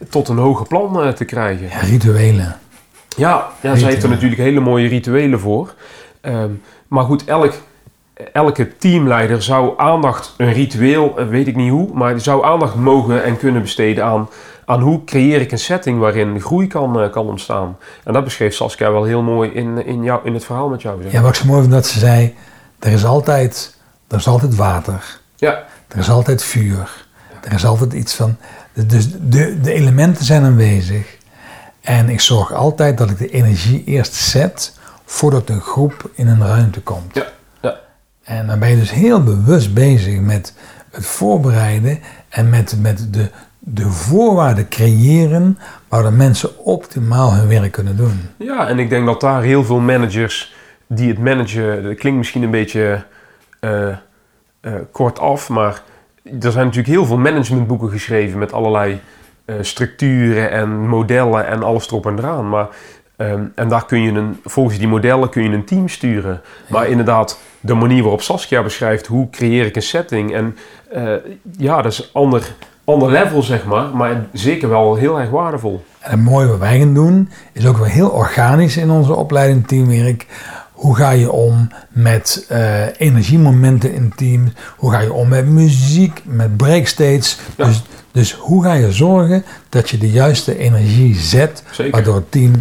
tot 0.10 0.28
een 0.28 0.38
hoger 0.38 0.68
plan 0.68 1.14
te 1.14 1.26
krijgen. 1.26 1.68
Ja, 1.68 1.80
rituelen. 1.80 2.58
Ja, 3.18 3.48
ja 3.62 3.76
zij 3.76 3.90
heeft 3.90 4.04
er 4.04 4.10
natuurlijk 4.10 4.42
hele 4.42 4.60
mooie 4.60 4.88
rituelen 4.88 5.40
voor. 5.40 5.74
Um, 6.22 6.62
maar 6.90 7.04
goed, 7.04 7.26
elk, 7.26 7.54
elke 8.34 8.78
teamleider 8.78 9.44
zou 9.44 9.74
aandacht, 9.78 10.34
een 10.38 10.54
ritueel, 10.54 11.18
eh, 11.18 11.28
weet 11.28 11.48
ik 11.48 11.56
niet 11.56 11.72
hoe, 11.72 11.90
maar 11.94 12.20
zou 12.20 12.46
aandacht 12.46 12.76
mogen 12.76 13.24
en 13.24 13.38
kunnen 13.38 13.62
besteden 13.62 14.04
aan, 14.04 14.30
aan 14.66 14.82
hoe 14.82 15.04
creëer 15.04 15.42
ik 15.42 15.52
een 15.52 15.60
setting 15.60 16.00
waarin 16.00 16.42
groei 16.42 16.68
kan, 16.68 17.04
uh, 17.04 17.12
kan 17.12 17.28
ontstaan. 17.28 17.78
En 18.04 18.14
dat 18.14 18.24
beschreef 18.24 18.54
Saskia 18.54 18.92
wel 18.92 19.04
heel 19.04 19.22
mooi 19.22 19.50
in, 19.50 19.86
in, 19.86 20.04
jou, 20.04 20.20
in 20.24 20.34
het 20.34 20.46
verhaal 20.46 20.70
met 20.70 20.82
jou. 20.82 21.02
Zeg. 21.02 21.12
Ja, 21.12 21.22
wat 21.22 21.30
ik 21.30 21.36
zo 21.36 21.46
mooi 21.46 21.60
vind 21.60 21.74
dat 21.74 21.88
ze 21.88 22.00
zei, 22.00 22.36
er 22.80 22.92
is 22.92 23.06
altijd, 23.06 23.78
er 24.08 24.18
is 24.18 24.28
altijd 24.28 24.56
water. 24.56 25.20
Ja. 25.36 25.64
Er 25.88 25.98
is 25.98 26.10
altijd 26.10 26.44
vuur. 26.44 27.08
Er 27.42 27.54
is 27.54 27.66
altijd 27.66 27.94
iets 27.94 28.14
van, 28.14 28.38
dus 28.74 29.08
de, 29.12 29.62
de 29.62 29.74
elementen 29.74 30.26
zijn 30.26 30.44
aanwezig. 30.44 31.18
En 31.82 32.10
ik 32.10 32.22
zorg 32.22 32.54
altijd 32.54 32.98
dat 32.98 33.10
ik 33.10 33.18
de 33.18 33.30
energie 33.30 33.84
eerst 33.84 34.14
zet 34.14 34.79
voordat 35.10 35.50
een 35.50 35.62
groep 35.62 36.10
in 36.14 36.28
een 36.28 36.48
ruimte 36.48 36.82
komt. 36.82 37.16
Ja. 37.16 37.26
ja. 37.62 37.76
En 38.24 38.48
dan 38.48 38.60
ben 38.60 38.70
je 38.70 38.76
dus 38.76 38.92
heel 38.92 39.24
bewust 39.24 39.74
bezig 39.74 40.20
met 40.20 40.54
het 40.92 41.06
voorbereiden 41.06 42.00
en 42.30 42.50
met, 42.50 42.78
met 42.82 43.14
de, 43.14 43.30
de 43.60 43.90
voorwaarden 43.90 44.68
creëren 44.68 45.60
waar 45.88 46.04
de 46.04 46.12
mensen 46.12 46.66
optimaal 46.66 47.34
hun 47.34 47.48
werk 47.48 47.72
kunnen 47.72 47.98
doen. 47.98 48.22
Ja, 48.38 48.68
en 48.68 48.80
ik 48.80 48.90
denk 48.90 49.06
dat 49.06 49.22
daar 49.22 49.42
heel 49.42 49.64
veel 49.64 49.80
managers 49.80 50.56
die 50.88 51.10
het 51.10 51.20
managen, 51.20 51.84
dat 51.84 51.96
klinkt 51.96 52.18
misschien 52.18 52.44
een 52.44 52.52
beetje 52.52 53.04
uh, 53.62 53.88
uh, 54.62 54.74
kort 54.92 55.20
af, 55.20 55.50
maar 55.50 55.82
er 56.24 56.52
zijn 56.52 56.66
natuurlijk 56.66 56.94
heel 56.94 57.06
veel 57.06 57.18
managementboeken 57.18 57.90
geschreven 57.90 58.40
met 58.40 58.54
allerlei 58.54 59.02
uh, 59.46 59.56
structuren 59.62 60.52
en 60.52 60.88
modellen 60.88 61.48
en 61.48 61.64
alles 61.64 61.88
erop 61.88 62.06
en 62.06 62.18
eraan. 62.18 62.50
Maar, 62.50 62.68
um, 63.22 63.52
en 63.56 63.68
daar 63.68 63.86
kun 63.86 64.02
je 64.02 64.12
een, 64.12 64.40
volgens 64.44 64.78
die 64.78 64.88
modellen 64.88 65.30
kun 65.30 65.44
je 65.44 65.50
een 65.50 65.66
team 65.66 65.88
sturen. 65.88 66.42
Maar 66.70 66.88
inderdaad, 66.88 67.40
de 67.60 67.74
manier 67.74 68.02
waarop 68.02 68.22
Saskia 68.22 68.64
beschrijft, 68.64 69.08
hoe 69.08 69.30
creëer 69.30 69.66
ik 69.66 69.76
een 69.76 69.82
setting. 69.82 70.34
En 70.34 70.58
uh, 70.96 71.14
ja, 71.58 71.82
dat 71.82 71.92
is 71.92 72.00
een 72.00 72.10
ander, 72.14 72.56
ander 72.84 73.12
level, 73.12 73.42
zeg 73.42 73.66
maar, 73.66 73.96
maar 73.96 74.26
zeker 74.34 74.70
wel 74.70 74.96
heel 74.96 75.20
erg 75.20 75.30
waardevol. 75.30 75.84
En 76.00 76.12
het 76.12 76.20
mooie 76.20 76.48
wat 76.48 76.60
wij 76.60 76.80
gaan 76.80 76.94
doen, 76.94 77.30
is 77.54 77.66
ook 77.66 77.78
wel 77.78 77.86
heel 77.86 78.10
organisch 78.10 78.78
in 78.78 78.90
onze 78.90 79.16
opleiding 79.16 79.68
teamwerk 79.68 80.26
hoe 80.80 80.96
ga 80.96 81.10
je 81.10 81.32
om 81.32 81.70
met 81.90 82.46
uh, 82.52 83.00
energiemomenten 83.00 83.94
in 83.94 84.14
team? 84.16 84.54
Hoe 84.78 84.92
ga 84.92 85.00
je 85.00 85.14
om 85.14 85.28
met 85.28 85.46
muziek, 85.46 86.22
met 86.26 86.58
breakstates? 86.58 87.40
Dus, 87.56 87.84
dus 88.12 88.34
hoe 88.34 88.64
ga 88.64 88.74
je 88.74 88.92
zorgen 88.92 89.44
dat 89.70 89.90
je 89.90 89.98
de 89.98 90.12
juiste 90.12 90.58
energie 90.58 91.16
zet, 91.16 91.64
waardoor 91.92 92.16
het 92.16 92.32
team 92.32 92.52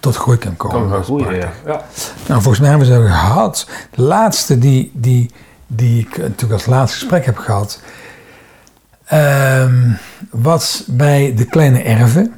tot 0.00 0.16
groei 0.16 0.38
kan 0.38 0.56
komen? 0.56 0.90
Kan 0.90 1.04
groeien, 1.04 1.34
ja. 1.36 1.52
ja. 1.66 1.84
Nou, 2.26 2.42
volgens 2.42 2.58
mij 2.58 2.68
hebben 2.68 2.88
we 2.88 2.94
ze 2.94 3.00
gehad. 3.00 3.68
De 3.90 4.02
laatste 4.02 4.58
die, 4.58 4.90
die, 4.94 5.30
die 5.66 6.00
ik 6.00 6.16
natuurlijk 6.16 6.52
als 6.52 6.66
laatste 6.66 6.98
gesprek 6.98 7.24
heb 7.24 7.36
gehad, 7.38 7.80
um, 9.12 9.98
was 10.30 10.84
bij 10.86 11.34
de 11.36 11.44
kleine 11.44 11.82
erven, 11.82 12.34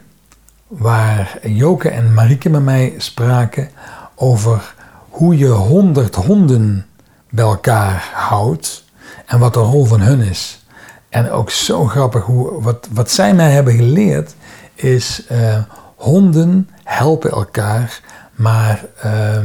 waar 0.66 1.38
Joke 1.42 1.88
en 1.88 2.14
Marieke 2.14 2.48
met 2.48 2.62
mij 2.62 2.94
spraken 2.98 3.70
over 4.14 4.74
hoe 5.08 5.38
je 5.38 5.48
honderd 5.48 6.14
honden 6.14 6.86
bij 7.30 7.44
elkaar 7.44 8.10
houdt 8.14 8.84
en 9.26 9.38
wat 9.38 9.54
de 9.54 9.60
rol 9.60 9.84
van 9.84 10.00
hun 10.00 10.20
is. 10.20 10.64
En 11.08 11.30
ook 11.30 11.50
zo 11.50 11.86
grappig, 11.86 12.24
hoe, 12.24 12.62
wat, 12.62 12.88
wat 12.92 13.10
zij 13.10 13.34
mij 13.34 13.50
hebben 13.50 13.74
geleerd 13.74 14.34
is 14.74 15.26
uh, 15.32 15.58
honden 15.96 16.68
helpen 16.84 17.30
elkaar, 17.30 18.00
maar 18.34 18.84
uh, 19.04 19.38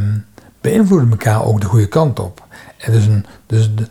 beïnvloeden 0.62 1.10
elkaar 1.10 1.46
ook 1.46 1.62
de 1.62 1.68
goede 1.68 1.88
kant 1.88 2.20
op. 2.20 2.46
En 2.78 2.92
dus, 2.92 3.06
een, 3.06 3.26
dus 3.46 3.76
de, 3.76 3.88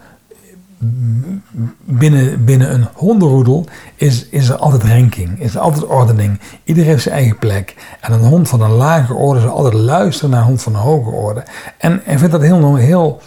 binnen, 1.85 2.45
binnen 2.45 2.73
een 2.73 2.87
hondenroedel 2.95 3.67
is, 3.95 4.29
is 4.29 4.49
er 4.49 4.57
altijd 4.57 4.83
ranking, 4.83 5.41
is 5.41 5.55
er 5.55 5.61
altijd 5.61 5.87
ordening. 5.87 6.41
Iedereen 6.65 6.91
heeft 6.91 7.03
zijn 7.03 7.15
eigen 7.15 7.39
plek. 7.39 7.75
En 8.01 8.13
een 8.13 8.21
hond 8.21 8.49
van 8.49 8.61
een 8.61 8.71
lage 8.71 9.15
orde 9.15 9.41
zal 9.41 9.51
altijd 9.51 9.75
luisteren 9.75 10.31
naar 10.31 10.41
een 10.41 10.47
hond 10.47 10.63
van 10.63 10.75
een 10.75 10.81
hoge 10.81 11.11
orde. 11.11 11.45
En 11.79 12.03
ik 12.07 12.19
vind 12.19 12.31
dat 12.31 12.43
heel, 12.43 12.75
heel, 12.75 13.23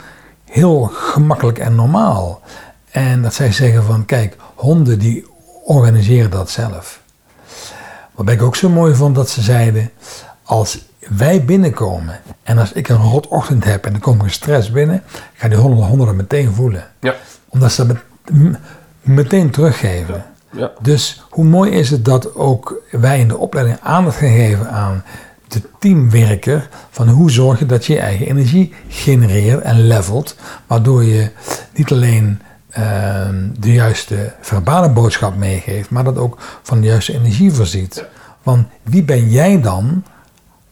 heel 0.46 0.89
gemakkelijk 0.94 1.60
en 1.60 1.76
normaal. 1.76 2.41
En 2.91 3.22
dat 3.22 3.34
zij 3.34 3.52
zeggen 3.52 3.84
van, 3.84 4.06
kijk, 4.06 4.36
honden 4.56 5.00
die 5.00 5.26
organiseren 5.65 6.32
dat 6.32 6.50
zelf. 6.50 7.02
Wat 8.20 8.30
ik 8.30 8.42
ook 8.42 8.56
zo 8.56 8.70
mooi 8.70 8.96
vond, 8.96 9.16
dat 9.16 9.30
ze 9.30 9.42
zeiden, 9.42 9.92
als 10.44 10.86
wij 11.00 11.46
binnenkomen 11.46 12.20
en 12.44 12.58
als 12.58 12.72
ik 12.72 12.90
een 12.90 13.02
rotochtend 13.02 13.64
heb 13.64 13.86
en 13.86 13.94
er 13.94 14.00
komt 14.00 14.24
een 14.24 14.32
stress 14.32 14.72
binnen, 14.72 15.04
gaan 15.34 15.50
die 15.50 15.60
honden, 15.60 15.86
honden 15.86 16.16
meteen 16.16 16.54
voelen. 16.54 16.88
Ja 17.00 17.16
omdat 17.50 17.72
ze 17.72 17.86
dat 17.86 17.98
meteen 19.02 19.50
teruggeven. 19.50 20.26
Ja. 20.52 20.72
Dus 20.82 21.24
hoe 21.30 21.46
mooi 21.46 21.72
is 21.72 21.90
het 21.90 22.06
dat 22.06 22.36
ook 22.36 22.82
wij 22.92 23.20
in 23.20 23.28
de 23.28 23.38
opleiding 23.38 23.78
aandacht 23.82 24.18
gaan 24.18 24.36
geven 24.36 24.70
aan 24.70 25.04
de 25.48 25.62
teamwerker. 25.80 26.70
Van 26.90 27.10
hoe 27.10 27.32
zorg 27.32 27.60
je 27.60 27.66
dat 27.66 27.86
je 27.86 27.94
je 27.94 28.00
eigen 28.00 28.28
energie 28.28 28.74
genereert 28.88 29.62
en 29.62 29.88
levelt. 29.88 30.36
Waardoor 30.68 31.04
je 31.04 31.32
niet 31.74 31.92
alleen 31.92 32.42
de 33.60 33.74
juiste 33.74 34.34
verbale 34.42 34.89
boodschap 34.89 35.36
meegeeft. 35.36 35.89
Maar 35.89 36.04
dat 36.04 36.18
ook 36.18 36.38
van 36.62 36.82
de 36.82 36.88
juiste 36.88 37.13
energie 37.13 37.52
voorziet. 37.52 38.06
Want 38.44 38.68
wie 38.84 39.04
ben 39.04 39.30
jij 39.30 39.62
dan 39.62 40.04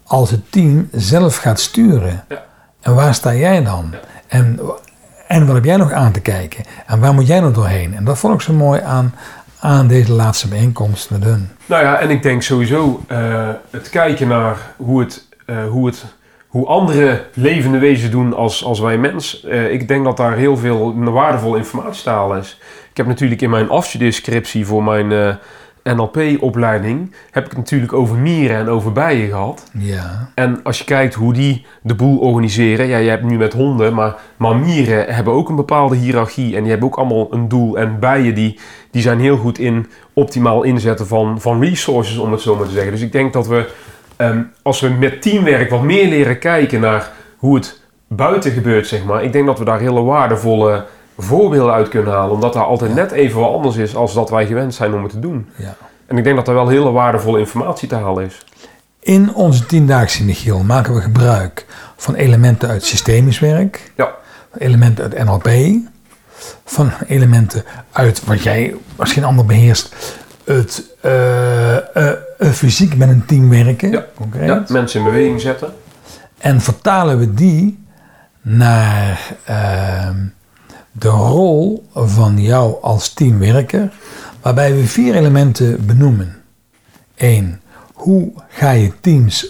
als 0.04 0.32
het 0.32 0.52
team 0.52 0.89
zelf 0.91 1.38
gaat 1.38 1.60
sturen? 1.60 2.24
Ja. 2.30 2.46
En 2.82 2.96
waar 2.96 3.13
sta 3.13 3.34
jij 3.34 3.63
dan? 3.63 3.93
En 4.28 4.60
en 5.28 5.46
wat 5.46 5.56
heb 5.56 5.65
jij 5.65 5.78
nog 5.78 5.91
aan 5.91 6.12
te 6.12 6.20
kijken? 6.20 6.63
En 6.86 7.00
waar 7.00 7.13
moet 7.13 7.28
jij 7.28 7.39
nog 7.39 7.54
doorheen? 7.54 7.96
En 7.96 8.04
dat 8.04 8.17
vond 8.17 8.34
ik 8.34 8.41
zo 8.41 8.54
mooi 8.54 8.82
aan, 8.82 9.13
aan 9.60 9.88
deze 9.88 10.12
laatste 10.12 10.48
bijeenkomst 10.48 11.10
met 11.10 11.24
hun. 11.24 11.50
Nou 11.65 11.84
ja, 11.84 12.00
en 12.00 12.10
ik 12.10 12.24
denk 12.24 12.41
sowieso 12.41 13.04
uh, 13.12 13.50
het 13.70 13.89
kijken 13.89 14.28
naar 14.28 14.58
hoe, 14.78 15.00
het, 15.00 15.28
uh, 15.46 15.67
hoe, 15.67 15.86
het, 15.86 16.06
hoe 16.58 16.67
andere 16.67 17.26
levende 17.34 17.78
wezens 17.78 18.12
doen 18.12 18.34
als, 18.34 18.63
als 18.63 18.80
wij 18.80 18.98
mens. 18.98 19.43
Uh, 19.46 19.72
ik 19.72 19.88
denk 19.88 20.04
dat 20.04 20.17
daar 20.17 20.36
heel 20.36 20.58
veel 20.58 20.93
waardevolle 21.12 21.58
informatie 21.58 22.04
te 22.04 22.10
halen 22.10 22.39
is. 22.39 22.60
Ik 22.89 22.98
heb 22.98 23.06
natuurlijk 23.06 23.41
in 23.41 23.50
mijn 23.50 23.70
afstudeerscriptie 23.70 24.65
voor 24.65 24.84
mijn 24.84 25.38
NLP-opleiding 25.96 27.13
heb 27.32 27.43
ik 27.43 27.50
het 27.50 27.60
natuurlijk 27.60 27.93
over 27.93 28.17
mieren 28.17 28.58
en 28.58 28.70
over 28.70 28.91
bijen 28.91 29.30
gehad. 29.30 29.70
Ja. 29.80 30.32
En 30.36 30.60
als 30.63 30.78
je 30.78 30.84
kijkt 30.84 31.13
hoe 31.13 31.34
die 31.34 31.65
de 31.82 31.96
boel 31.96 32.17
organiseren, 32.17 32.88
ja, 32.88 32.98
je 32.98 33.10
hebt 33.10 33.24
nu 33.24 33.38
met 33.38 33.54
honden, 33.54 33.93
maar, 33.93 34.15
maar 34.38 34.56
mieren 34.56 35.13
hebben 35.13 35.34
ook 35.34 35.50
een 35.50 35.56
bepaalde 35.56 35.96
hiërarchie 35.96 36.56
en 36.56 36.62
die 36.62 36.72
hebben 36.72 36.88
ook 36.88 36.98
allemaal 36.98 37.28
een 37.34 37.48
doel. 37.48 37.78
En 37.78 38.00
bijen 38.00 38.36
die, 38.36 38.60
die 38.91 39.02
zijn 39.02 39.20
heel 39.20 39.38
goed 39.38 39.60
in 39.60 39.88
optimaal 40.13 40.63
inzetten 40.63 41.08
van, 41.08 41.41
van 41.41 41.62
resources, 41.62 42.17
om 42.17 42.32
het 42.32 42.41
zo 42.41 42.56
maar 42.56 42.67
te 42.67 42.74
zeggen. 42.74 42.91
Dus 42.91 43.02
ik 43.02 43.12
denk 43.12 43.34
dat 43.34 43.48
we, 43.48 43.70
ehm, 44.17 44.41
als 44.62 44.80
we 44.80 44.89
met 44.89 45.21
teamwerk 45.21 45.69
wat 45.69 45.82
meer 45.82 46.08
leren 46.08 46.39
kijken 46.39 46.80
naar 46.80 47.12
hoe 47.38 47.56
het 47.56 47.82
buiten 48.08 48.51
gebeurt, 48.51 48.88
zeg 48.88 49.03
maar, 49.03 49.23
ik 49.23 49.32
denk 49.32 49.45
dat 49.45 49.60
we 49.60 49.65
daar 49.65 49.80
hele 49.80 50.01
waardevolle 50.01 50.86
voorbeelden 51.17 51.73
uit 51.73 51.89
kunnen 51.89 52.13
halen. 52.13 52.34
Omdat 52.34 52.53
daar 52.53 52.63
altijd 52.63 52.95
net 52.95 53.12
even 53.12 53.39
wat 53.39 53.53
anders 53.53 53.75
is 53.75 53.95
als 53.95 54.13
dat 54.13 54.30
wij 54.30 54.45
gewend 54.45 54.73
zijn 54.73 54.93
om 54.93 55.03
het 55.03 55.12
te 55.12 55.19
doen. 55.19 55.49
Ja. 55.56 55.75
En 56.06 56.17
ik 56.17 56.23
denk 56.23 56.36
dat 56.36 56.47
er 56.47 56.53
wel 56.53 56.67
hele 56.67 56.91
waardevolle 56.91 57.39
informatie 57.39 57.88
te 57.88 57.95
halen 57.95 58.25
is. 58.25 58.45
In 58.99 59.34
onze 59.34 59.65
tiendaagse 59.65 60.23
Michiel 60.23 60.63
maken 60.63 60.93
we 60.93 61.01
gebruik 61.01 61.65
van 61.95 62.15
elementen 62.15 62.69
uit 62.69 62.84
systemisch 62.84 63.39
werk. 63.39 63.91
Ja. 63.95 64.15
Elementen 64.58 65.03
uit 65.03 65.25
NLP. 65.25 65.49
Van 66.65 66.91
elementen 67.08 67.63
uit 67.91 68.25
wat 68.25 68.43
jij 68.43 68.75
als 68.95 69.13
geen 69.13 69.23
ander 69.23 69.45
beheerst. 69.45 69.95
Het 70.48 70.84
uh, 71.06 71.78
uh, 71.96 72.12
fysiek 72.52 72.96
met 72.96 73.10
een 73.10 73.26
team 73.26 73.50
werken. 73.50 73.92
Ja. 73.92 74.06
Concreet. 74.16 74.48
ja, 74.48 74.66
mensen 74.68 75.00
in 75.00 75.06
beweging 75.06 75.42
zetten. 75.42 75.74
En 76.38 76.62
vertalen 76.62 77.20
we 77.20 77.34
die 77.34 77.86
naar 78.42 79.36
uh, 79.50 80.10
de 80.92 81.10
rol 81.10 81.90
van 81.94 82.42
jou 82.42 82.82
als 82.82 83.14
teamwerker, 83.14 83.94
waarbij 84.42 84.76
we 84.76 84.88
vier 84.88 85.16
elementen 85.16 85.86
benoemen. 85.86 86.36
1. 87.16 87.62
Hoe 87.94 88.32
ga 88.50 88.72
je 88.72 89.00
teams 89.00 89.50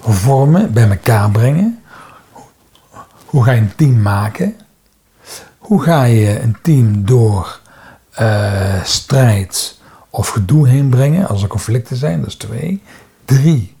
vormen, 0.00 0.72
bij 0.72 0.88
elkaar 0.88 1.30
brengen? 1.30 1.82
Hoe 3.24 3.44
ga 3.44 3.52
je 3.52 3.60
een 3.60 3.74
team 3.76 4.02
maken? 4.02 4.54
Hoe 5.58 5.82
ga 5.82 6.04
je 6.04 6.40
een 6.40 6.56
team 6.62 7.04
door 7.04 7.60
strijd 8.82 9.82
of 10.16 10.28
gedoe 10.28 10.68
heen 10.68 10.88
brengen 10.88 11.28
als 11.28 11.42
er 11.42 11.48
conflicten 11.48 11.96
zijn? 11.96 12.20
Dat 12.20 12.28
is 12.28 12.34
twee. 12.34 12.82
Drie. 13.24 13.76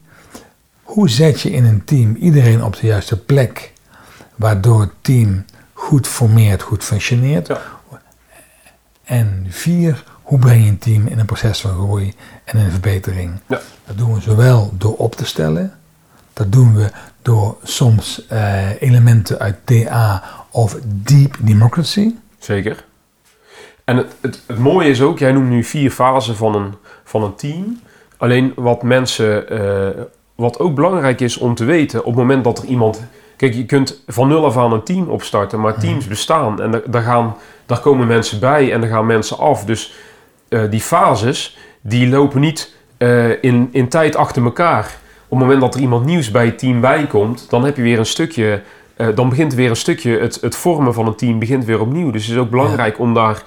Hoe 0.82 1.08
zet 1.08 1.40
je 1.40 1.50
in 1.50 1.64
een 1.64 1.84
team 1.84 2.16
iedereen 2.16 2.64
op 2.64 2.76
de 2.76 2.86
juiste 2.86 3.18
plek, 3.18 3.72
waardoor 4.34 4.80
het 4.80 4.92
team 5.00 5.44
goed 5.72 6.06
formeert, 6.06 6.62
goed 6.62 6.84
functioneert. 6.84 7.46
Ja. 7.46 7.60
En 9.04 9.46
vier, 9.48 10.04
hoe 10.22 10.38
breng 10.38 10.64
je 10.64 10.70
een 10.70 10.78
team 10.78 11.06
in 11.06 11.18
een 11.18 11.26
proces 11.26 11.60
van 11.60 11.70
groei 11.70 12.14
en 12.44 12.58
een 12.58 12.70
verbetering? 12.70 13.40
Ja. 13.46 13.60
Dat 13.86 13.98
doen 13.98 14.14
we 14.14 14.20
zowel 14.20 14.72
door 14.78 14.96
op 14.96 15.14
te 15.14 15.24
stellen, 15.26 15.72
Dat 16.32 16.52
doen 16.52 16.74
we 16.74 16.90
door 17.22 17.56
soms 17.62 18.26
uh, 18.32 18.82
elementen 18.82 19.38
uit 19.38 19.56
TA 19.64 20.22
of 20.50 20.76
Deep 20.84 21.36
Democracy. 21.40 22.14
Zeker. 22.38 22.84
En 23.84 23.96
het, 23.96 24.16
het, 24.20 24.42
het, 24.46 24.58
mooie 24.58 24.88
is 24.88 25.02
ook, 25.02 25.18
jij 25.18 25.32
noemt 25.32 25.48
nu 25.48 25.64
vier 25.64 25.90
fasen 25.90 26.36
van 26.36 26.54
een, 26.54 26.74
van 27.04 27.22
een 27.22 27.34
team. 27.34 27.80
Alleen 28.16 28.52
wat 28.56 28.82
mensen, 28.82 29.52
uh, 29.52 30.02
wat 30.34 30.58
ook 30.58 30.74
belangrijk 30.74 31.20
is 31.20 31.38
om 31.38 31.54
te 31.54 31.64
weten, 31.64 31.98
op 32.00 32.06
het 32.06 32.14
moment 32.14 32.44
dat 32.44 32.58
er 32.58 32.64
iemand. 32.64 33.02
Kijk, 33.36 33.54
je 33.54 33.66
kunt 33.66 34.02
van 34.06 34.28
nul 34.28 34.44
af 34.44 34.56
aan 34.56 34.72
een 34.72 34.82
team 34.82 35.08
opstarten, 35.08 35.60
maar 35.60 35.78
teams 35.78 36.00
mhm. 36.00 36.08
bestaan 36.08 36.60
en 36.60 36.82
daar, 36.86 37.02
gaan, 37.02 37.36
daar 37.66 37.80
komen 37.80 38.06
mensen 38.06 38.40
bij 38.40 38.72
en 38.72 38.82
er 38.82 38.88
gaan 38.88 39.06
mensen 39.06 39.38
af. 39.38 39.64
Dus 39.64 39.94
uh, 40.48 40.60
die 40.70 40.80
fases, 40.80 41.58
die 41.80 42.08
lopen 42.08 42.40
niet 42.40 42.74
uh, 42.98 43.42
in, 43.42 43.68
in 43.72 43.88
tijd 43.88 44.16
achter 44.16 44.44
elkaar. 44.44 44.84
Op 45.28 45.30
het 45.30 45.38
moment 45.38 45.60
dat 45.60 45.74
er 45.74 45.80
iemand 45.80 46.04
nieuws 46.04 46.30
bij 46.30 46.44
het 46.44 46.58
team 46.58 46.80
bijkomt, 46.80 47.46
dan 47.50 47.64
heb 47.64 47.76
je 47.76 47.82
weer 47.82 47.98
een 47.98 48.06
stukje. 48.06 48.62
Uh, 48.96 49.06
dan 49.14 49.28
begint 49.28 49.54
weer 49.54 49.70
een 49.70 49.76
stukje 49.76 50.18
het, 50.18 50.38
het 50.40 50.56
vormen 50.56 50.94
van 50.94 51.06
een 51.06 51.14
team 51.14 51.38
begint 51.38 51.64
weer 51.64 51.80
opnieuw. 51.80 52.10
Dus 52.10 52.22
het 52.26 52.34
is 52.34 52.40
ook 52.40 52.50
belangrijk 52.50 52.98
om 52.98 53.14
daar 53.14 53.42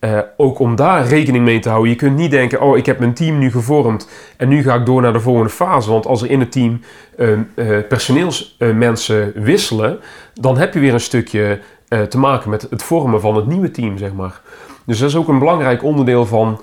uh, 0.00 0.18
ook 0.36 0.58
om 0.58 0.76
daar 0.76 1.06
rekening 1.06 1.44
mee 1.44 1.58
te 1.58 1.68
houden. 1.68 1.90
Je 1.90 1.96
kunt 1.96 2.16
niet 2.16 2.30
denken, 2.30 2.60
oh, 2.60 2.76
ik 2.76 2.86
heb 2.86 2.98
mijn 2.98 3.14
team 3.14 3.38
nu 3.38 3.50
gevormd 3.50 4.08
en 4.36 4.48
nu 4.48 4.62
ga 4.62 4.74
ik 4.74 4.86
door 4.86 5.02
naar 5.02 5.12
de 5.12 5.20
volgende 5.20 5.50
fase. 5.50 5.90
Want 5.90 6.06
als 6.06 6.22
er 6.22 6.30
in 6.30 6.40
het 6.40 6.52
team 6.52 6.80
uh, 7.16 7.28
uh, 7.54 7.78
personeelsmensen 7.88 9.32
wisselen, 9.34 9.98
dan 10.34 10.58
heb 10.58 10.74
je 10.74 10.80
weer 10.80 10.92
een 10.92 11.00
stukje 11.00 11.60
te 12.08 12.18
maken 12.18 12.50
met 12.50 12.66
het 12.70 12.82
vormen 12.82 13.20
van 13.20 13.36
het 13.36 13.46
nieuwe 13.46 13.70
team, 13.70 13.98
zeg 13.98 14.12
maar. 14.12 14.40
Dus 14.86 14.98
dat 14.98 15.08
is 15.08 15.16
ook 15.16 15.28
een 15.28 15.38
belangrijk 15.38 15.82
onderdeel 15.82 16.26
van, 16.26 16.60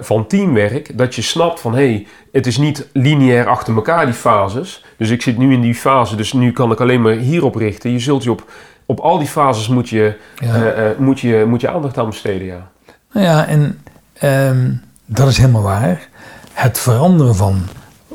van 0.00 0.26
teamwerk. 0.26 0.98
Dat 0.98 1.14
je 1.14 1.22
snapt 1.22 1.60
van, 1.60 1.74
hé, 1.74 1.92
hey, 1.92 2.06
het 2.32 2.46
is 2.46 2.58
niet 2.58 2.88
lineair 2.92 3.46
achter 3.46 3.74
elkaar 3.74 4.04
die 4.04 4.14
fases. 4.14 4.84
Dus 4.96 5.10
ik 5.10 5.22
zit 5.22 5.38
nu 5.38 5.52
in 5.52 5.60
die 5.60 5.74
fase, 5.74 6.16
dus 6.16 6.32
nu 6.32 6.52
kan 6.52 6.72
ik 6.72 6.80
alleen 6.80 7.02
maar 7.02 7.12
hierop 7.12 7.54
richten. 7.54 7.90
Je 7.90 7.98
zult 7.98 8.22
je 8.22 8.30
op 8.30 8.50
op 8.88 9.00
al 9.00 9.18
die 9.18 9.26
fases 9.26 9.68
moet 9.68 9.88
je, 9.88 10.18
eh, 10.36 10.90
eh, 10.90 10.98
moet 10.98 11.20
je, 11.20 11.44
moet 11.48 11.60
je 11.60 11.70
aandacht 11.70 11.98
aan 11.98 12.06
besteden, 12.06 12.46
ja. 12.46 12.68
Nou 13.12 13.26
ja, 13.26 13.46
en 13.46 13.82
ehm, 14.12 14.72
dat 15.04 15.28
is 15.28 15.36
helemaal 15.36 15.62
waar. 15.62 16.08
Het 16.52 16.78
veranderen 16.78 17.36
van, 17.36 17.62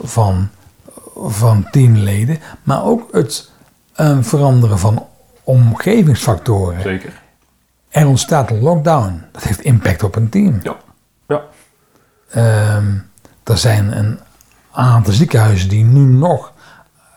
van, 0.03 0.49
van 1.15 1.67
teamleden, 1.71 2.37
maar 2.63 2.83
ook 2.83 3.11
het 3.11 3.51
ehm, 3.95 4.21
veranderen 4.21 4.79
van 4.79 5.07
omgevingsfactoren. 5.43 6.81
Zeker. 6.81 7.21
Er 7.89 8.07
ontstaat 8.07 8.49
een 8.49 8.61
lockdown. 8.61 9.23
Dat 9.31 9.43
heeft 9.43 9.61
impact 9.61 10.03
op 10.03 10.15
een 10.15 10.29
team. 10.29 10.59
Ja. 10.63 10.75
ja. 11.27 11.41
Um, 12.75 13.09
er 13.43 13.57
zijn 13.57 13.97
een 13.97 14.19
aantal 14.71 15.13
ziekenhuizen 15.13 15.69
die 15.69 15.83
nu 15.83 15.99
nog 15.99 16.51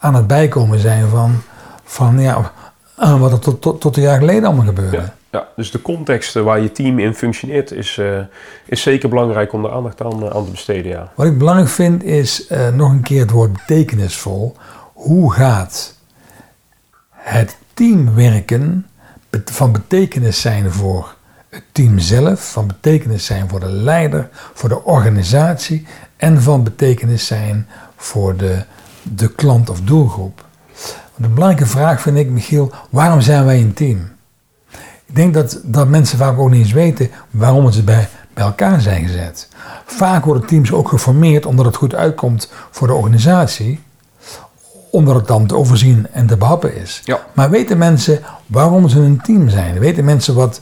aan 0.01 0.14
het 0.14 0.27
bijkomen 0.27 0.79
zijn 0.79 1.09
van, 1.09 1.42
van 1.85 2.21
ja, 2.21 2.53
aan 2.97 3.19
wat 3.19 3.33
er 3.33 3.39
tot, 3.39 3.61
tot, 3.61 3.81
tot 3.81 3.97
een 3.97 4.03
jaar 4.03 4.19
geleden 4.19 4.45
allemaal 4.45 4.67
gebeurde. 4.67 4.97
Ja, 4.97 5.15
ja, 5.31 5.49
dus 5.57 5.71
de 5.71 5.83
context 5.83 6.35
waar 6.35 6.61
je 6.61 6.73
team 6.73 6.99
in 6.99 7.15
functioneert 7.15 7.71
is, 7.71 7.97
uh, 7.97 8.19
is 8.67 8.83
zeker 8.83 9.09
belangrijk 9.09 9.53
om 9.53 9.63
de 9.63 9.71
aandacht 9.71 10.03
aan, 10.03 10.25
uh, 10.25 10.31
aan 10.31 10.45
te 10.45 10.51
besteden. 10.51 10.91
Ja. 10.93 11.13
Wat 11.15 11.27
ik 11.27 11.39
belangrijk 11.39 11.69
vind 11.71 12.05
is 12.05 12.51
uh, 12.51 12.69
nog 12.69 12.91
een 12.91 13.03
keer 13.03 13.21
het 13.21 13.31
woord 13.31 13.53
betekenisvol. 13.53 14.57
Hoe 14.93 15.33
gaat 15.33 15.95
het 17.11 17.57
teamwerken 17.75 18.87
van 19.45 19.73
betekenis 19.73 20.41
zijn 20.41 20.73
voor 20.73 21.15
het 21.49 21.65
team 21.73 21.99
zelf, 21.99 22.51
van 22.51 22.67
betekenis 22.67 23.25
zijn 23.25 23.49
voor 23.49 23.61
de 23.61 23.71
leider, 23.71 24.29
voor 24.55 24.69
de 24.69 24.85
organisatie 24.85 25.87
en 26.17 26.43
van 26.43 26.65
betekenis 26.65 27.27
zijn 27.27 27.67
voor 27.97 28.37
de, 28.37 28.65
de 29.03 29.35
klant 29.35 29.71
of 29.71 29.81
doelgroep? 29.81 30.46
De 31.17 31.29
belangrijke 31.29 31.71
vraag 31.71 32.01
vind 32.01 32.17
ik, 32.17 32.29
Michiel, 32.29 32.71
waarom 32.91 33.21
zijn 33.21 33.45
wij 33.45 33.61
een 33.61 33.75
team? 33.75 33.99
Ik 35.07 35.15
denk 35.15 35.35
dat, 35.35 35.61
dat 35.63 35.89
mensen 35.89 36.19
vaak 36.19 36.39
ook 36.39 36.51
niet 36.51 36.61
eens 36.61 36.73
weten 36.73 37.11
waarom 37.31 37.73
ze 37.73 37.83
bij, 37.83 38.09
bij 38.35 38.45
elkaar 38.45 38.81
zijn 38.81 39.07
gezet. 39.07 39.49
Vaak 39.85 40.25
worden 40.25 40.47
teams 40.47 40.73
ook 40.73 40.89
geformeerd 40.89 41.47
omdat 41.47 41.65
het 41.65 41.77
goed 41.77 41.95
uitkomt 41.95 42.53
voor 42.71 42.87
de 42.87 42.93
organisatie, 42.93 43.81
omdat 44.91 45.15
het 45.15 45.27
dan 45.27 45.47
te 45.47 45.57
overzien 45.57 46.07
en 46.13 46.27
te 46.27 46.37
behappen 46.37 46.77
is. 46.77 47.01
Ja. 47.05 47.21
Maar 47.33 47.51
weten 47.51 47.79
mensen 47.79 48.21
waarom 48.47 48.89
ze 48.89 49.01
een 49.01 49.21
team 49.21 49.49
zijn? 49.49 49.79
Weten 49.79 50.05
mensen 50.05 50.35
wat, 50.35 50.61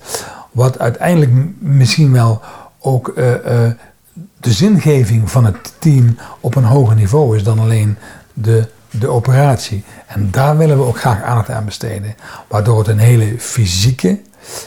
wat 0.51 0.79
uiteindelijk 0.79 1.33
misschien 1.59 2.13
wel 2.13 2.41
ook 2.79 3.13
uh, 3.17 3.31
uh, 3.31 3.37
de 4.41 4.53
zingeving 4.53 5.31
van 5.31 5.45
het 5.45 5.75
team 5.79 6.17
op 6.41 6.55
een 6.55 6.65
hoger 6.65 6.95
niveau 6.95 7.37
is 7.37 7.43
dan 7.43 7.59
alleen 7.59 7.97
de 8.33 8.69
de 9.01 9.09
operatie. 9.09 9.85
En 10.07 10.29
daar 10.31 10.57
willen 10.57 10.77
we 10.77 10.85
ook 10.85 10.99
graag 10.99 11.23
aandacht 11.23 11.51
aan 11.51 11.65
besteden. 11.65 12.15
Waardoor 12.49 12.79
het 12.79 12.89
een 12.89 12.99
hele 12.99 13.35
fysieke, 13.39 14.19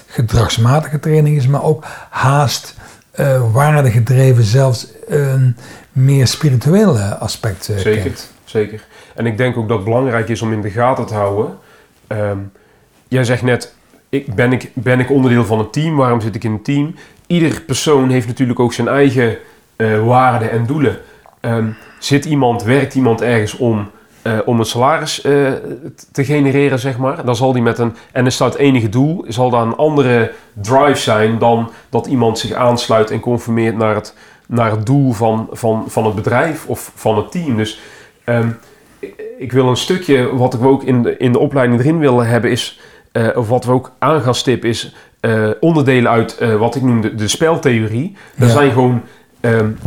gedragsmatige 0.08 1.00
training 1.00 1.38
is, 1.38 1.48
maar 1.48 1.64
ook 1.64 1.86
haast 2.10 2.76
uh, 3.20 3.52
waardegedreven, 3.52 4.44
zelfs 4.44 4.88
een 5.08 5.58
meer 5.92 6.28
spirituele 6.28 7.16
aspect 7.16 7.70
uh, 7.70 7.78
Zeker, 7.78 8.12
zeker. 8.44 8.86
En 9.16 9.26
ik 9.26 9.38
denk 9.38 9.58
ook 9.58 9.68
dat 9.68 9.78
het 9.78 9.86
belangrijk 9.86 10.30
is 10.30 10.42
om 10.42 10.54
in 10.54 10.62
de 10.62 10.70
gaten 10.70 11.06
te 11.06 11.14
houden. 11.14 11.58
Um, 12.08 12.52
jij 13.08 13.24
zegt 13.24 13.42
net, 13.42 13.74
ik, 14.10 14.36
ben, 14.36 14.52
ik, 14.54 14.72
ben 14.74 15.00
ik 15.00 15.10
onderdeel 15.10 15.46
van 15.46 15.60
een 15.60 15.70
team? 15.70 15.96
Waarom 15.96 16.22
zit 16.22 16.36
ik 16.36 16.44
in 16.44 16.52
een 16.52 16.62
team? 16.62 16.96
Ieder 17.28 17.62
persoon 17.62 18.10
heeft 18.10 18.28
natuurlijk 18.28 18.60
ook 18.60 18.74
zijn 18.74 18.88
eigen 18.88 19.38
waarden 20.06 20.52
en 20.52 20.66
doelen. 20.66 20.98
Um, 21.42 21.76
zit 22.00 22.26
iemand, 22.26 22.64
werkt 22.64 22.96
iemand 22.96 23.22
ergens 23.22 23.58
om 23.58 23.90
uh, 24.28 24.40
om 24.46 24.60
een 24.60 24.66
salaris 24.66 25.26
uh, 25.26 25.52
te 26.12 26.26
genereren, 26.26 26.80
zeg 26.80 26.98
maar. 26.98 27.26
Dan 27.26 27.36
zal 27.36 27.54
die 27.54 27.62
met 27.62 27.78
een, 27.78 27.96
en 28.12 28.26
is 28.26 28.38
dat 28.38 28.54
het 28.54 28.62
enige 28.62 28.90
doel, 28.90 29.26
zal 29.28 29.50
daar 29.50 29.62
een 29.62 29.76
andere 29.76 30.32
drive 30.54 31.00
zijn 31.00 31.38
dan 31.40 31.72
dat 31.90 32.06
iemand 32.06 32.40
zich 32.40 32.52
aansluit 32.52 33.12
en 33.12 33.20
conformeert 33.20 33.78
naar 33.78 33.96
het, 33.96 34.16
naar 34.48 34.72
het 34.72 34.86
doel 34.86 35.12
van, 35.12 35.48
van, 35.52 35.84
van 35.88 36.06
het 36.06 36.16
bedrijf 36.16 36.66
of 36.66 36.92
van 36.96 37.18
het 37.18 37.32
team. 37.32 37.58
Dus 37.58 37.80
um, 38.26 38.58
ik 39.38 39.52
wil 39.52 39.68
een 39.70 39.78
stukje, 39.78 40.36
wat 40.36 40.54
we 40.54 40.68
ook 40.68 40.84
in 40.84 41.04
de, 41.04 41.18
in 41.18 41.32
de 41.32 41.40
opleiding 41.40 41.80
erin 41.80 42.00
willen 42.00 42.28
hebben, 42.28 42.52
is, 42.52 42.80
uh, 43.14 43.28
of 43.36 43.50
wat 43.50 43.66
we 43.66 43.72
ook 43.72 43.92
aan 44.00 44.22
gaan 44.22 44.36
stippen, 44.36 44.70
is 44.70 44.96
onderdelen 45.60 46.12
uit 46.12 46.58
wat 46.58 46.76
ik 46.76 46.82
noem 46.82 47.02
de, 47.02 47.16
de 47.16 47.28
speltheorie. 47.28 48.16
Dat 48.36 48.50
zijn 48.50 48.72
gewoon 48.72 49.02
um, 49.42 49.78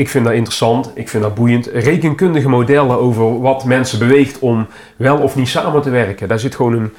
ik 0.00 0.08
vind 0.08 0.24
dat 0.24 0.34
interessant, 0.34 0.90
ik 0.94 1.08
vind 1.08 1.22
dat 1.22 1.34
boeiend. 1.34 1.66
Rekenkundige 1.66 2.48
modellen 2.48 2.98
over 2.98 3.40
wat 3.40 3.64
mensen 3.64 3.98
beweegt 3.98 4.38
om 4.38 4.66
wel 4.96 5.18
of 5.18 5.36
niet 5.36 5.48
samen 5.48 5.82
te 5.82 5.90
werken. 5.90 6.28
Daar 6.28 6.38
zit 6.38 6.54
gewoon 6.54 6.72
een, 6.72 6.92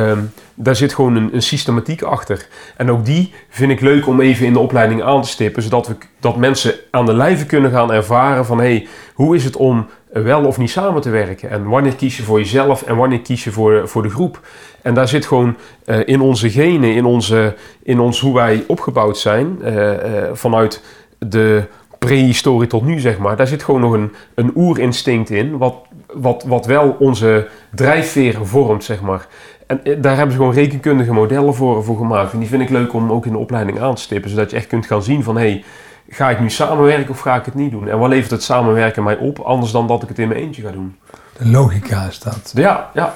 um, 0.00 0.30
daar 0.54 0.76
zit 0.76 0.94
gewoon 0.94 1.16
een, 1.16 1.34
een, 1.34 1.42
systematiek 1.42 2.02
achter. 2.02 2.46
En 2.76 2.90
ook 2.90 3.04
die 3.04 3.32
vind 3.48 3.70
ik 3.70 3.80
leuk 3.80 4.06
om 4.06 4.20
even 4.20 4.46
in 4.46 4.52
de 4.52 4.58
opleiding 4.58 5.02
aan 5.02 5.22
te 5.22 5.28
stippen, 5.28 5.62
zodat 5.62 5.86
we, 5.86 5.96
dat 6.20 6.36
mensen 6.36 6.74
aan 6.90 7.06
de 7.06 7.14
lijve 7.14 7.46
kunnen 7.46 7.70
gaan 7.70 7.92
ervaren 7.92 8.46
van 8.46 8.58
hey, 8.58 8.86
hoe 9.14 9.36
is 9.36 9.44
het 9.44 9.56
om 9.56 9.86
wel 10.12 10.44
of 10.44 10.58
niet 10.58 10.70
samen 10.70 11.00
te 11.00 11.10
werken? 11.10 11.50
En 11.50 11.68
wanneer 11.68 11.94
kies 11.94 12.16
je 12.16 12.22
voor 12.22 12.38
jezelf 12.38 12.82
en 12.82 12.96
wanneer 12.96 13.20
kies 13.20 13.44
je 13.44 13.52
voor, 13.52 13.88
voor 13.88 14.02
de 14.02 14.10
groep? 14.10 14.40
En 14.82 14.94
daar 14.94 15.08
zit 15.08 15.26
gewoon 15.26 15.56
uh, 15.86 15.98
in 16.04 16.20
onze 16.20 16.50
genen, 16.50 16.94
in, 16.94 17.04
onze, 17.04 17.54
in 17.82 18.00
ons 18.00 18.20
hoe 18.20 18.34
wij 18.34 18.64
opgebouwd 18.66 19.18
zijn, 19.18 19.58
uh, 19.62 19.74
uh, 19.74 19.98
vanuit 20.32 20.82
de 21.18 21.64
prehistorie 21.98 22.68
tot 22.68 22.84
nu, 22.84 22.98
zeg 22.98 23.18
maar. 23.18 23.36
Daar 23.36 23.46
zit 23.46 23.62
gewoon 23.62 23.80
nog 23.80 23.92
een, 23.92 24.14
een 24.34 24.52
oerinstinct 24.54 25.30
in, 25.30 25.58
wat, 25.58 25.74
wat, 26.12 26.44
wat 26.46 26.66
wel 26.66 26.96
onze 26.98 27.48
drijfveren 27.74 28.46
vormt, 28.46 28.84
zeg 28.84 29.00
maar. 29.00 29.26
En 29.66 29.84
eh, 29.84 29.96
daar 30.00 30.16
hebben 30.16 30.32
ze 30.32 30.38
gewoon 30.38 30.54
rekenkundige 30.54 31.12
modellen 31.12 31.54
voor, 31.54 31.84
voor 31.84 31.96
gemaakt. 31.96 32.32
En 32.32 32.38
die 32.38 32.48
vind 32.48 32.62
ik 32.62 32.68
leuk 32.68 32.92
om 32.92 33.12
ook 33.12 33.26
in 33.26 33.32
de 33.32 33.38
opleiding 33.38 33.80
aan 33.80 33.94
te 33.94 34.02
stippen, 34.02 34.30
zodat 34.30 34.50
je 34.50 34.56
echt 34.56 34.66
kunt 34.66 34.86
gaan 34.86 35.02
zien 35.02 35.22
van... 35.22 35.36
Hey, 35.36 35.64
ga 36.10 36.30
ik 36.30 36.40
nu 36.40 36.50
samenwerken 36.50 37.10
of 37.10 37.20
ga 37.20 37.36
ik 37.36 37.44
het 37.44 37.54
niet 37.54 37.70
doen? 37.70 37.88
En 37.88 37.98
wat 37.98 38.08
levert 38.08 38.30
het 38.30 38.42
samenwerken 38.42 39.02
mij 39.02 39.16
op, 39.16 39.38
anders 39.38 39.72
dan 39.72 39.86
dat 39.86 40.02
ik 40.02 40.08
het 40.08 40.18
in 40.18 40.28
mijn 40.28 40.40
eentje 40.40 40.62
ga 40.62 40.70
doen? 40.70 40.96
De 41.38 41.48
logica 41.48 42.06
is 42.06 42.18
dat. 42.18 42.52
Ja, 42.54 42.90
ja. 42.94 43.14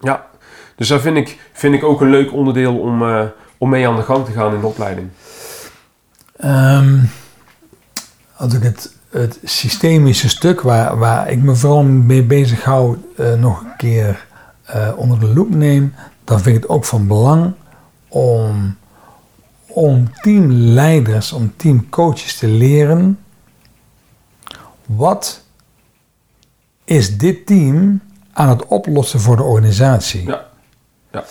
ja. 0.00 0.26
Dus 0.76 0.88
dat 0.88 1.00
vind 1.00 1.16
ik, 1.16 1.38
vind 1.52 1.74
ik 1.74 1.84
ook 1.84 2.00
een 2.00 2.10
leuk 2.10 2.32
onderdeel 2.32 2.78
om, 2.78 3.02
uh, 3.02 3.22
om 3.58 3.68
mee 3.68 3.88
aan 3.88 3.96
de 3.96 4.02
gang 4.02 4.24
te 4.24 4.32
gaan 4.32 4.54
in 4.54 4.60
de 4.60 4.66
opleiding. 4.66 5.08
Um, 6.44 7.10
als 8.38 8.54
ik 8.54 8.62
het, 8.62 8.92
het 9.10 9.38
systemische 9.44 10.28
stuk 10.28 10.60
waar, 10.60 10.98
waar 10.98 11.30
ik 11.30 11.42
me 11.42 11.54
vooral 11.54 11.82
mee 11.82 12.22
bezig 12.22 12.64
hou 12.64 12.96
uh, 13.16 13.34
nog 13.34 13.60
een 13.60 13.76
keer 13.76 14.26
uh, 14.74 14.88
onder 14.96 15.20
de 15.20 15.26
loep 15.26 15.54
neem, 15.54 15.94
dan 16.24 16.40
vind 16.40 16.56
ik 16.56 16.62
het 16.62 16.70
ook 16.70 16.84
van 16.84 17.06
belang 17.06 17.52
om, 18.08 18.76
om 19.66 20.12
teamleiders, 20.22 21.32
om 21.32 21.52
teamcoaches 21.56 22.38
te 22.38 22.46
leren 22.46 23.18
wat 24.86 25.42
is 26.84 27.18
dit 27.18 27.46
team 27.46 28.00
aan 28.32 28.48
het 28.48 28.66
oplossen 28.66 29.20
voor 29.20 29.36
de 29.36 29.42
organisatie. 29.42 30.26
Ja. 30.26 30.46
ja. 31.12 31.24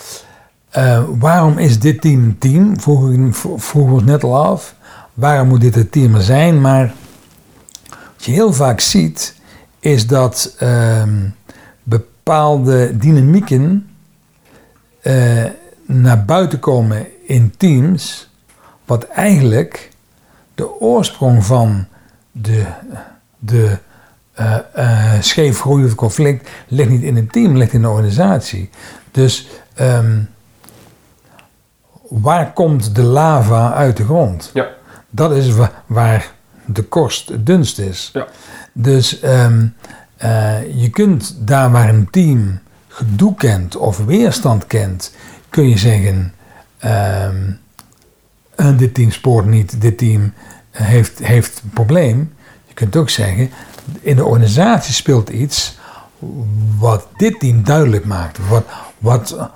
Uh, 0.78 1.04
waarom 1.20 1.58
is 1.58 1.80
dit 1.80 2.02
team 2.02 2.24
een 2.24 2.38
team? 2.38 2.80
Vroegen 2.80 3.32
we 3.72 3.94
ons 3.94 4.04
net 4.04 4.24
al 4.24 4.46
af 4.46 4.76
waarom 5.18 5.48
moet 5.48 5.62
dit 5.62 5.76
het 5.76 5.92
team 5.92 6.22
zijn? 6.22 6.62
Maar 6.62 6.94
wat 7.90 8.26
je 8.26 8.32
heel 8.32 8.54
vaak 8.54 8.80
ziet, 8.80 9.36
is 9.80 10.08
dat, 10.08 10.56
um, 10.62 11.36
bepaalde 11.84 12.98
dynamieken 12.98 13.90
uh, 15.02 15.44
naar 15.86 16.26
buiten 16.26 16.60
komen 16.60 17.08
in 17.26 17.54
teams, 17.58 18.30
wat 18.86 19.04
eigenlijk 19.04 19.92
de 20.56 20.80
oorsprong 20.80 21.46
van 21.46 21.88
de, 22.32 22.66
de 23.40 23.78
uh, 24.40 24.58
uh, 24.78 25.14
scheef 25.20 25.60
groeiend 25.60 25.96
conflict 25.96 26.50
ligt 26.68 26.90
niet 26.90 27.04
in 27.04 27.16
het 27.16 27.32
team, 27.32 27.58
ligt 27.58 27.74
in 27.74 27.82
de 27.82 27.90
organisatie. 27.90 28.70
Dus 29.12 29.48
um, 29.80 30.30
waar 32.10 32.54
komt 32.54 32.96
de 32.96 33.04
lava 33.04 33.74
uit 33.74 33.98
de 33.98 34.04
grond? 34.04 34.52
Ja. 34.54 34.68
Dat 35.10 35.32
is 35.32 35.54
waar 35.86 36.32
de 36.66 36.84
korst 36.84 37.30
het 37.30 37.46
dunst 37.46 37.80
is. 37.80 38.10
Ja. 38.14 38.28
Dus 38.74 39.24
um, 39.24 39.76
uh, 40.24 40.82
je 40.82 40.90
kunt 40.90 41.36
daar 41.40 41.72
waar 41.72 41.90
een 41.90 42.10
team 42.10 42.60
gedoe 42.88 43.36
kent 43.36 43.76
of 43.76 43.98
weerstand 43.98 44.68
kent, 44.68 45.14
kun 45.50 45.70
je 45.70 45.78
zeggen: 45.78 46.34
um, 46.86 47.60
dit 48.78 48.94
team 48.94 49.12
spoort 49.12 49.46
niet, 49.46 49.82
dit 49.82 49.98
team 49.98 50.34
heeft, 50.72 51.20
heeft 51.20 51.62
een 51.64 51.70
probleem. 51.70 52.34
Je 52.68 52.74
kunt 52.74 52.96
ook 52.96 53.10
zeggen: 53.10 53.50
in 54.02 54.16
de 54.16 54.26
organisatie 54.26 54.94
speelt 54.94 55.30
iets 55.30 55.78
wat 56.78 57.08
dit 57.18 57.40
team 57.40 57.64
duidelijk 57.64 58.06
maakt, 58.06 58.48
wat, 58.48 58.66
wat, 58.98 59.50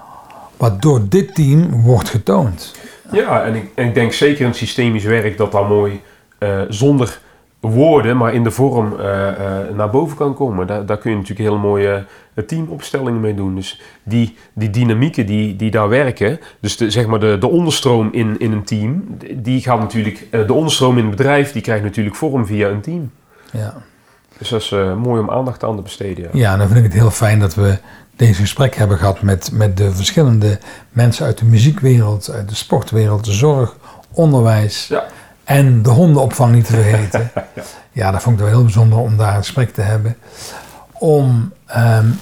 wat 0.57 0.81
door 0.81 1.09
dit 1.09 1.35
team 1.35 1.81
wordt 1.81 2.09
getoond. 2.09 2.73
Ja, 3.12 3.43
en 3.43 3.56
ik, 3.56 3.71
en 3.76 3.88
ik 3.88 3.93
denk 3.93 4.13
zeker 4.13 4.45
in 4.45 4.54
systemisch 4.54 5.04
werk 5.04 5.38
dat 5.38 5.52
daar 5.52 5.65
mooi 5.65 6.02
uh, 6.39 6.62
zonder 6.69 7.19
woorden, 7.60 8.17
maar 8.17 8.34
in 8.34 8.43
de 8.43 8.52
vorm 8.52 8.93
uh, 8.93 9.00
uh, 9.00 9.76
naar 9.76 9.89
boven 9.89 10.17
kan 10.17 10.36
komen. 10.36 10.67
Daar, 10.67 10.86
daar 10.86 10.97
kun 10.97 11.12
je 11.12 11.17
natuurlijk 11.17 11.50
hele 11.50 11.62
mooie 11.62 12.06
teamopstellingen 12.47 13.19
mee 13.19 13.34
doen. 13.34 13.56
Dus 13.56 13.82
die, 14.04 14.36
die 14.54 14.69
dynamieken 14.69 15.26
die, 15.26 15.56
die 15.56 15.71
daar 15.71 15.89
werken, 15.89 16.39
dus 16.60 16.78
de, 16.78 16.91
zeg 16.91 17.06
maar 17.06 17.19
de, 17.19 17.38
de 17.39 17.47
onderstroom 17.47 18.10
in, 18.12 18.39
in 18.39 18.52
een 18.52 18.63
team, 18.63 19.17
die 19.36 19.62
gaat 19.62 19.80
natuurlijk, 19.80 20.28
de 20.32 20.54
onderstroom 20.54 20.97
in 20.97 21.06
het 21.06 21.15
bedrijf, 21.15 21.52
die 21.52 21.62
krijgt 21.62 21.84
natuurlijk 21.84 22.15
vorm 22.15 22.45
via 22.45 22.69
een 22.69 22.82
team. 22.82 23.12
Ja. 23.52 23.74
Dus 24.38 24.50
dat 24.50 24.62
is 24.62 24.74
mooi 24.97 25.21
om 25.21 25.30
aandacht 25.30 25.63
aan 25.63 25.76
te 25.76 25.82
besteden. 25.82 26.24
Ja. 26.24 26.30
ja, 26.32 26.58
dan 26.58 26.67
vind 26.67 26.80
ik 26.80 26.86
het 26.86 26.93
heel 26.93 27.12
fijn 27.12 27.39
dat 27.39 27.56
we 27.56 27.78
deze 28.15 28.41
gesprek 28.41 28.76
hebben 28.76 28.97
gehad 28.97 29.21
met, 29.21 29.50
met 29.52 29.78
de 29.78 29.91
verschillende 29.91 30.60
mensen 30.89 31.26
uit 31.26 31.38
de 31.38 31.45
muziekwereld, 31.45 32.32
uit 32.32 32.50
de 32.50 32.56
sportwereld, 32.56 33.26
de 33.26 33.32
zorg, 33.32 33.76
onderwijs. 34.12 34.88
Ja. 34.88 35.06
En 35.43 35.82
de 35.82 35.89
hondenopvang 35.89 36.54
niet 36.54 36.65
te 36.65 36.74
vergeten. 36.74 37.32
ja. 37.91 38.12
dat 38.12 38.21
vond 38.21 38.36
ik 38.36 38.41
wel 38.41 38.52
heel 38.52 38.63
bijzonder 38.63 39.00
om 39.00 39.17
daar 39.17 39.32
een 39.32 39.43
gesprek 39.43 39.74
te 39.74 39.82
hebben. 39.82 40.17
Om, 40.91 41.54
um, 41.78 42.19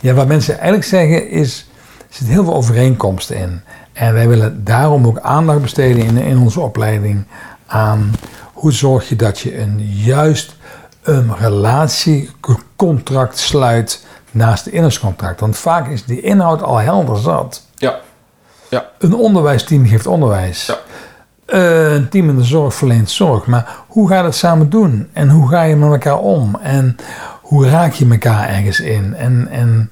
ja, 0.00 0.12
wat 0.12 0.26
mensen 0.26 0.54
eigenlijk 0.54 0.84
zeggen 0.84 1.30
is, 1.30 1.66
er 1.98 2.04
zitten 2.08 2.34
heel 2.34 2.44
veel 2.44 2.54
overeenkomsten 2.54 3.36
in. 3.36 3.60
En 3.92 4.12
wij 4.12 4.28
willen 4.28 4.64
daarom 4.64 5.06
ook 5.06 5.20
aandacht 5.20 5.62
besteden 5.62 6.04
in, 6.04 6.16
in 6.16 6.38
onze 6.38 6.60
opleiding 6.60 7.24
aan 7.66 8.12
hoe 8.52 8.72
zorg 8.72 9.08
je 9.08 9.16
dat 9.16 9.38
je 9.38 9.58
een 9.58 9.94
juist 9.94 10.56
een 11.02 11.36
relatiecontract 11.36 13.38
sluit 13.38 14.06
naast 14.30 14.64
de 14.64 14.70
inhoudscontract. 14.70 15.40
Want 15.40 15.56
vaak 15.56 15.88
is 15.88 16.04
die 16.04 16.20
inhoud 16.20 16.62
al 16.62 16.76
helder 16.76 17.16
zat. 17.16 17.66
Ja. 17.74 18.00
ja. 18.68 18.86
Een 18.98 19.14
onderwijsteam 19.14 19.86
geeft 19.86 20.06
onderwijs. 20.06 20.66
Ja. 20.66 20.78
Uh, 21.54 21.92
een 21.92 22.08
team 22.08 22.28
in 22.28 22.36
de 22.36 22.44
zorg 22.44 22.74
verleent 22.74 23.10
zorg. 23.10 23.46
Maar 23.46 23.76
hoe 23.86 24.08
ga 24.08 24.16
je 24.16 24.22
dat 24.22 24.34
samen 24.34 24.70
doen? 24.70 25.08
En 25.12 25.28
hoe 25.28 25.48
ga 25.48 25.62
je 25.62 25.76
met 25.76 25.90
elkaar 25.90 26.18
om? 26.18 26.58
En 26.62 26.96
hoe 27.42 27.68
raak 27.68 27.92
je 27.92 28.08
elkaar 28.10 28.48
ergens 28.48 28.80
in? 28.80 29.14
En, 29.14 29.48
en 29.50 29.90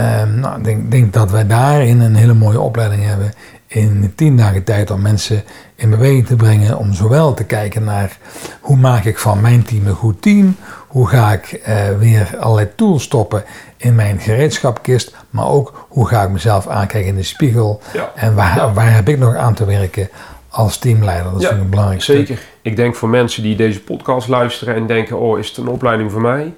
uh, 0.00 0.22
nou, 0.40 0.58
ik 0.58 0.64
denk, 0.64 0.90
denk 0.90 1.12
dat 1.12 1.30
wij 1.30 1.46
daarin 1.46 2.00
een 2.00 2.14
hele 2.14 2.34
mooie 2.34 2.60
opleiding 2.60 3.04
hebben. 3.04 3.32
In 3.66 4.12
tien 4.16 4.36
dagen 4.36 4.64
tijd 4.64 4.90
om 4.90 5.02
mensen 5.02 5.44
in 5.74 5.90
beweging 5.90 6.26
te 6.26 6.36
brengen. 6.36 6.78
Om 6.78 6.92
zowel 6.94 7.34
te 7.34 7.44
kijken 7.44 7.84
naar 7.84 8.18
hoe 8.60 8.76
maak 8.76 9.04
ik 9.04 9.18
van 9.18 9.40
mijn 9.40 9.62
team 9.62 9.86
een 9.86 9.94
goed 9.94 10.22
team. 10.22 10.56
Hoe 10.92 11.08
ga 11.08 11.32
ik 11.32 11.60
uh, 11.68 11.98
weer 11.98 12.36
allerlei 12.40 12.68
tools 12.76 13.02
stoppen 13.02 13.44
in 13.76 13.94
mijn 13.94 14.18
gereedschapkist. 14.20 15.14
Maar 15.30 15.48
ook 15.48 15.86
hoe 15.88 16.08
ga 16.08 16.22
ik 16.22 16.28
mezelf 16.28 16.66
aankijken 16.68 17.08
in 17.08 17.16
de 17.16 17.22
spiegel. 17.22 17.80
Ja. 17.92 18.12
En 18.14 18.34
waar, 18.34 18.56
Ja. 18.56 18.72
waar 18.72 18.94
heb 18.94 19.08
ik 19.08 19.18
nog 19.18 19.34
aan 19.34 19.54
te 19.54 19.64
werken 19.64 20.08
als 20.48 20.78
teamleider? 20.78 21.32
Dat 21.32 21.40
Ja, 21.40 21.50
ik 21.50 21.60
een 21.60 21.70
belangrijk. 21.70 22.02
Zeker. 22.02 22.38
Ik 22.62 22.76
denk 22.76 22.94
voor 22.94 23.08
mensen 23.08 23.42
die 23.42 23.56
deze 23.56 23.80
podcast 23.82 24.28
luisteren 24.28 24.74
en 24.74 24.86
denken: 24.86 25.18
oh, 25.18 25.38
is 25.38 25.48
het 25.48 25.56
een 25.56 25.68
opleiding 25.68 26.12
voor 26.12 26.20
mij? 26.20 26.52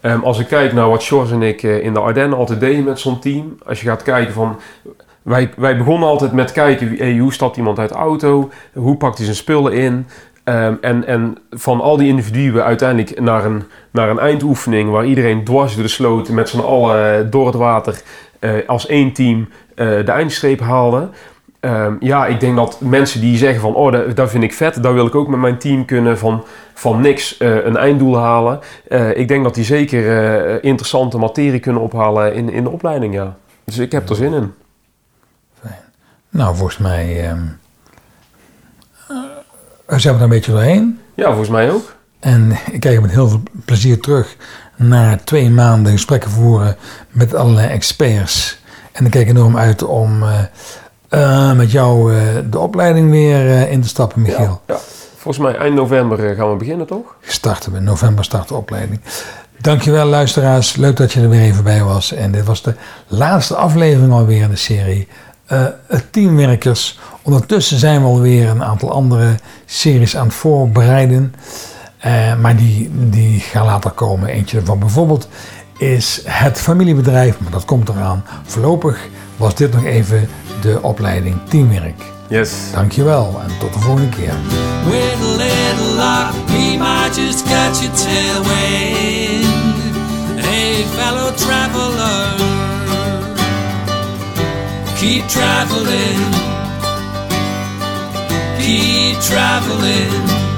Ehm, 0.00 0.20
als 0.20 0.38
ik 0.38 0.46
kijk 0.46 0.72
naar 0.72 0.88
wat 0.88 1.02
Sjors 1.02 1.30
en 1.30 1.42
ik 1.42 1.62
eh, 1.62 1.84
in 1.84 1.92
de 1.92 2.00
Ardennen 2.00 2.38
altijd 2.38 2.60
deden 2.60 2.84
met 2.84 2.98
zo'n 2.98 3.20
team. 3.20 3.58
Als 3.66 3.80
je 3.80 3.88
gaat 3.88 4.02
kijken 4.02 4.32
van. 4.32 4.60
Wij, 5.22 5.50
wij 5.56 5.76
begonnen 5.76 6.08
altijd 6.08 6.32
met 6.32 6.52
kijken 6.52 6.96
hey, 6.96 7.18
hoe 7.18 7.32
stapt 7.32 7.56
iemand 7.56 7.78
uit 7.78 7.88
de 7.88 7.94
auto, 7.94 8.50
hoe 8.72 8.96
pakt 8.96 9.16
hij 9.16 9.24
zijn 9.24 9.36
spullen 9.36 9.72
in. 9.72 10.06
Ehm, 10.44 10.74
en, 10.80 11.06
en 11.06 11.38
van 11.50 11.80
al 11.80 11.96
die 11.96 12.08
individuen 12.08 12.64
uiteindelijk 12.64 13.20
naar 13.20 13.44
een, 13.44 13.62
naar 13.90 14.10
een 14.10 14.18
eindoefening 14.18 14.90
waar 14.90 15.04
iedereen 15.04 15.44
dwars 15.44 15.74
door 15.74 15.82
de 15.82 15.88
sloot 15.88 16.28
met 16.28 16.48
z'n 16.48 16.58
allen 16.58 17.18
eh, 17.18 17.30
door 17.30 17.46
het 17.46 17.54
water 17.54 18.02
eh, 18.38 18.52
als 18.66 18.86
één 18.86 19.12
team 19.12 19.48
eh, 19.74 19.86
de 19.86 20.12
eindstreep 20.12 20.60
haalde. 20.60 21.08
Ehm, 21.60 21.94
ja, 22.00 22.26
ik 22.26 22.40
denk 22.40 22.56
dat 22.56 22.80
mensen 22.80 23.20
die 23.20 23.36
zeggen 23.36 23.60
van, 23.60 23.74
oh, 23.74 24.14
dat, 24.14 24.30
vind 24.30 24.44
ik 24.44 24.52
vet, 24.52 24.82
daar 24.82 24.94
wil 24.94 25.06
ik 25.06 25.14
ook 25.14 25.28
met 25.28 25.40
mijn 25.40 25.58
team 25.58 25.84
kunnen 25.84 26.18
van, 26.18 26.44
van 26.74 27.00
niks 27.00 27.36
een 27.38 27.76
einddoel 27.76 28.18
halen. 28.18 28.60
Ik 29.14 29.28
denk 29.28 29.44
dat 29.44 29.54
die 29.54 29.64
zeker 29.64 30.64
interessante 30.64 31.18
materie 31.18 31.60
kunnen 31.60 31.82
ophalen 31.82 32.34
in, 32.34 32.50
in 32.50 32.64
de 32.64 32.70
opleiding, 32.70 33.14
ja. 33.14 33.36
Dus 33.64 33.78
ik 33.78 33.92
heb 33.92 34.08
er 34.08 34.16
zin 34.16 34.32
in. 34.32 34.54
Nou, 36.30 36.56
volgens 36.56 36.78
mij 36.78 37.28
ehm 37.28 37.38
eh, 37.38 37.59
zijn 39.98 40.12
we 40.14 40.18
er 40.18 40.24
een 40.24 40.30
beetje 40.30 40.52
doorheen. 40.52 40.98
Ja, 41.14 41.26
volgens 41.26 41.48
mij 41.48 41.70
ook. 41.70 41.94
En 42.20 42.56
ik 42.72 42.80
kijk 42.80 43.00
met 43.00 43.10
heel 43.10 43.28
veel 43.28 43.42
plezier 43.64 44.00
terug 44.00 44.36
naar 44.76 45.24
twee 45.24 45.50
maanden 45.50 45.92
gesprekken 45.92 46.30
voeren 46.30 46.76
met 47.10 47.34
allerlei 47.34 47.68
experts. 47.68 48.58
En 48.92 49.04
ik 49.04 49.10
kijk 49.10 49.28
enorm 49.28 49.56
uit 49.56 49.82
om 49.82 50.22
eh, 50.22 50.38
eh, 51.08 51.56
met 51.56 51.70
jou 51.70 52.14
eh, 52.16 52.22
de 52.50 52.58
opleiding 52.58 53.10
weer 53.10 53.46
eh, 53.50 53.72
in 53.72 53.80
te 53.80 53.88
stappen, 53.88 54.22
Michiel. 54.22 54.60
Ja, 54.66 54.74
ja. 54.74 54.80
Volgens 55.16 55.44
mij 55.44 55.56
eind 55.56 55.74
november 55.74 56.30
eh, 56.30 56.36
gaan 56.36 56.50
we 56.50 56.56
beginnen, 56.56 56.86
toch? 56.86 57.16
Starten 57.22 57.72
we, 57.72 57.78
in 57.78 57.84
november 57.84 58.24
start 58.24 58.48
de 58.48 58.54
opleiding. 58.54 59.00
Dankjewel 59.60 60.06
luisteraars, 60.06 60.76
leuk 60.76 60.96
dat 60.96 61.12
je 61.12 61.20
er 61.20 61.28
weer 61.28 61.40
even 61.40 61.64
bij 61.64 61.82
was. 61.82 62.12
En 62.12 62.32
dit 62.32 62.44
was 62.44 62.62
de 62.62 62.74
laatste 63.06 63.54
aflevering 63.56 64.12
alweer 64.12 64.42
in 64.42 64.50
de 64.50 64.56
serie 64.56 65.08
eh, 65.46 65.64
het 65.86 66.12
Teamwerkers. 66.12 66.98
Ondertussen 67.22 67.78
zijn 67.78 68.00
we 68.00 68.06
alweer 68.06 68.48
een 68.48 68.64
aantal 68.64 68.90
andere 68.90 69.34
series 69.64 70.16
aan 70.16 70.26
het 70.26 70.34
voorbereiden. 70.34 71.34
Eh, 71.98 72.36
maar 72.36 72.56
die, 72.56 72.90
die 72.92 73.40
gaan 73.40 73.66
later 73.66 73.90
komen. 73.90 74.28
Eentje 74.28 74.64
van 74.64 74.78
bijvoorbeeld 74.78 75.28
is 75.78 76.20
het 76.24 76.58
familiebedrijf, 76.58 77.40
maar 77.40 77.50
dat 77.50 77.64
komt 77.64 77.88
eraan. 77.88 78.24
Voorlopig 78.44 79.08
was 79.36 79.54
dit 79.54 79.72
nog 79.72 79.84
even 79.84 80.28
de 80.60 80.78
opleiding 80.82 81.36
Teamwerk. 81.48 82.02
Yes. 82.28 82.52
Dankjewel 82.72 83.40
en 83.42 83.58
tot 83.58 83.72
de 83.72 83.78
volgende 83.78 84.08
keer. 84.08 84.34
With 84.84 85.16
a 85.22 85.36
little 85.36 85.94
luck, 85.96 86.32
we 86.46 86.76
might 86.78 87.16
just 87.16 87.42
catch 87.42 87.82
a 87.82 87.90
tailwind. 87.94 89.46
Hey, 90.44 90.84
fellow 90.96 91.34
traveler, 91.36 92.34
keep 94.94 95.28
traveling, 95.28 96.18
keep 98.62 99.18
traveling. 99.20 100.49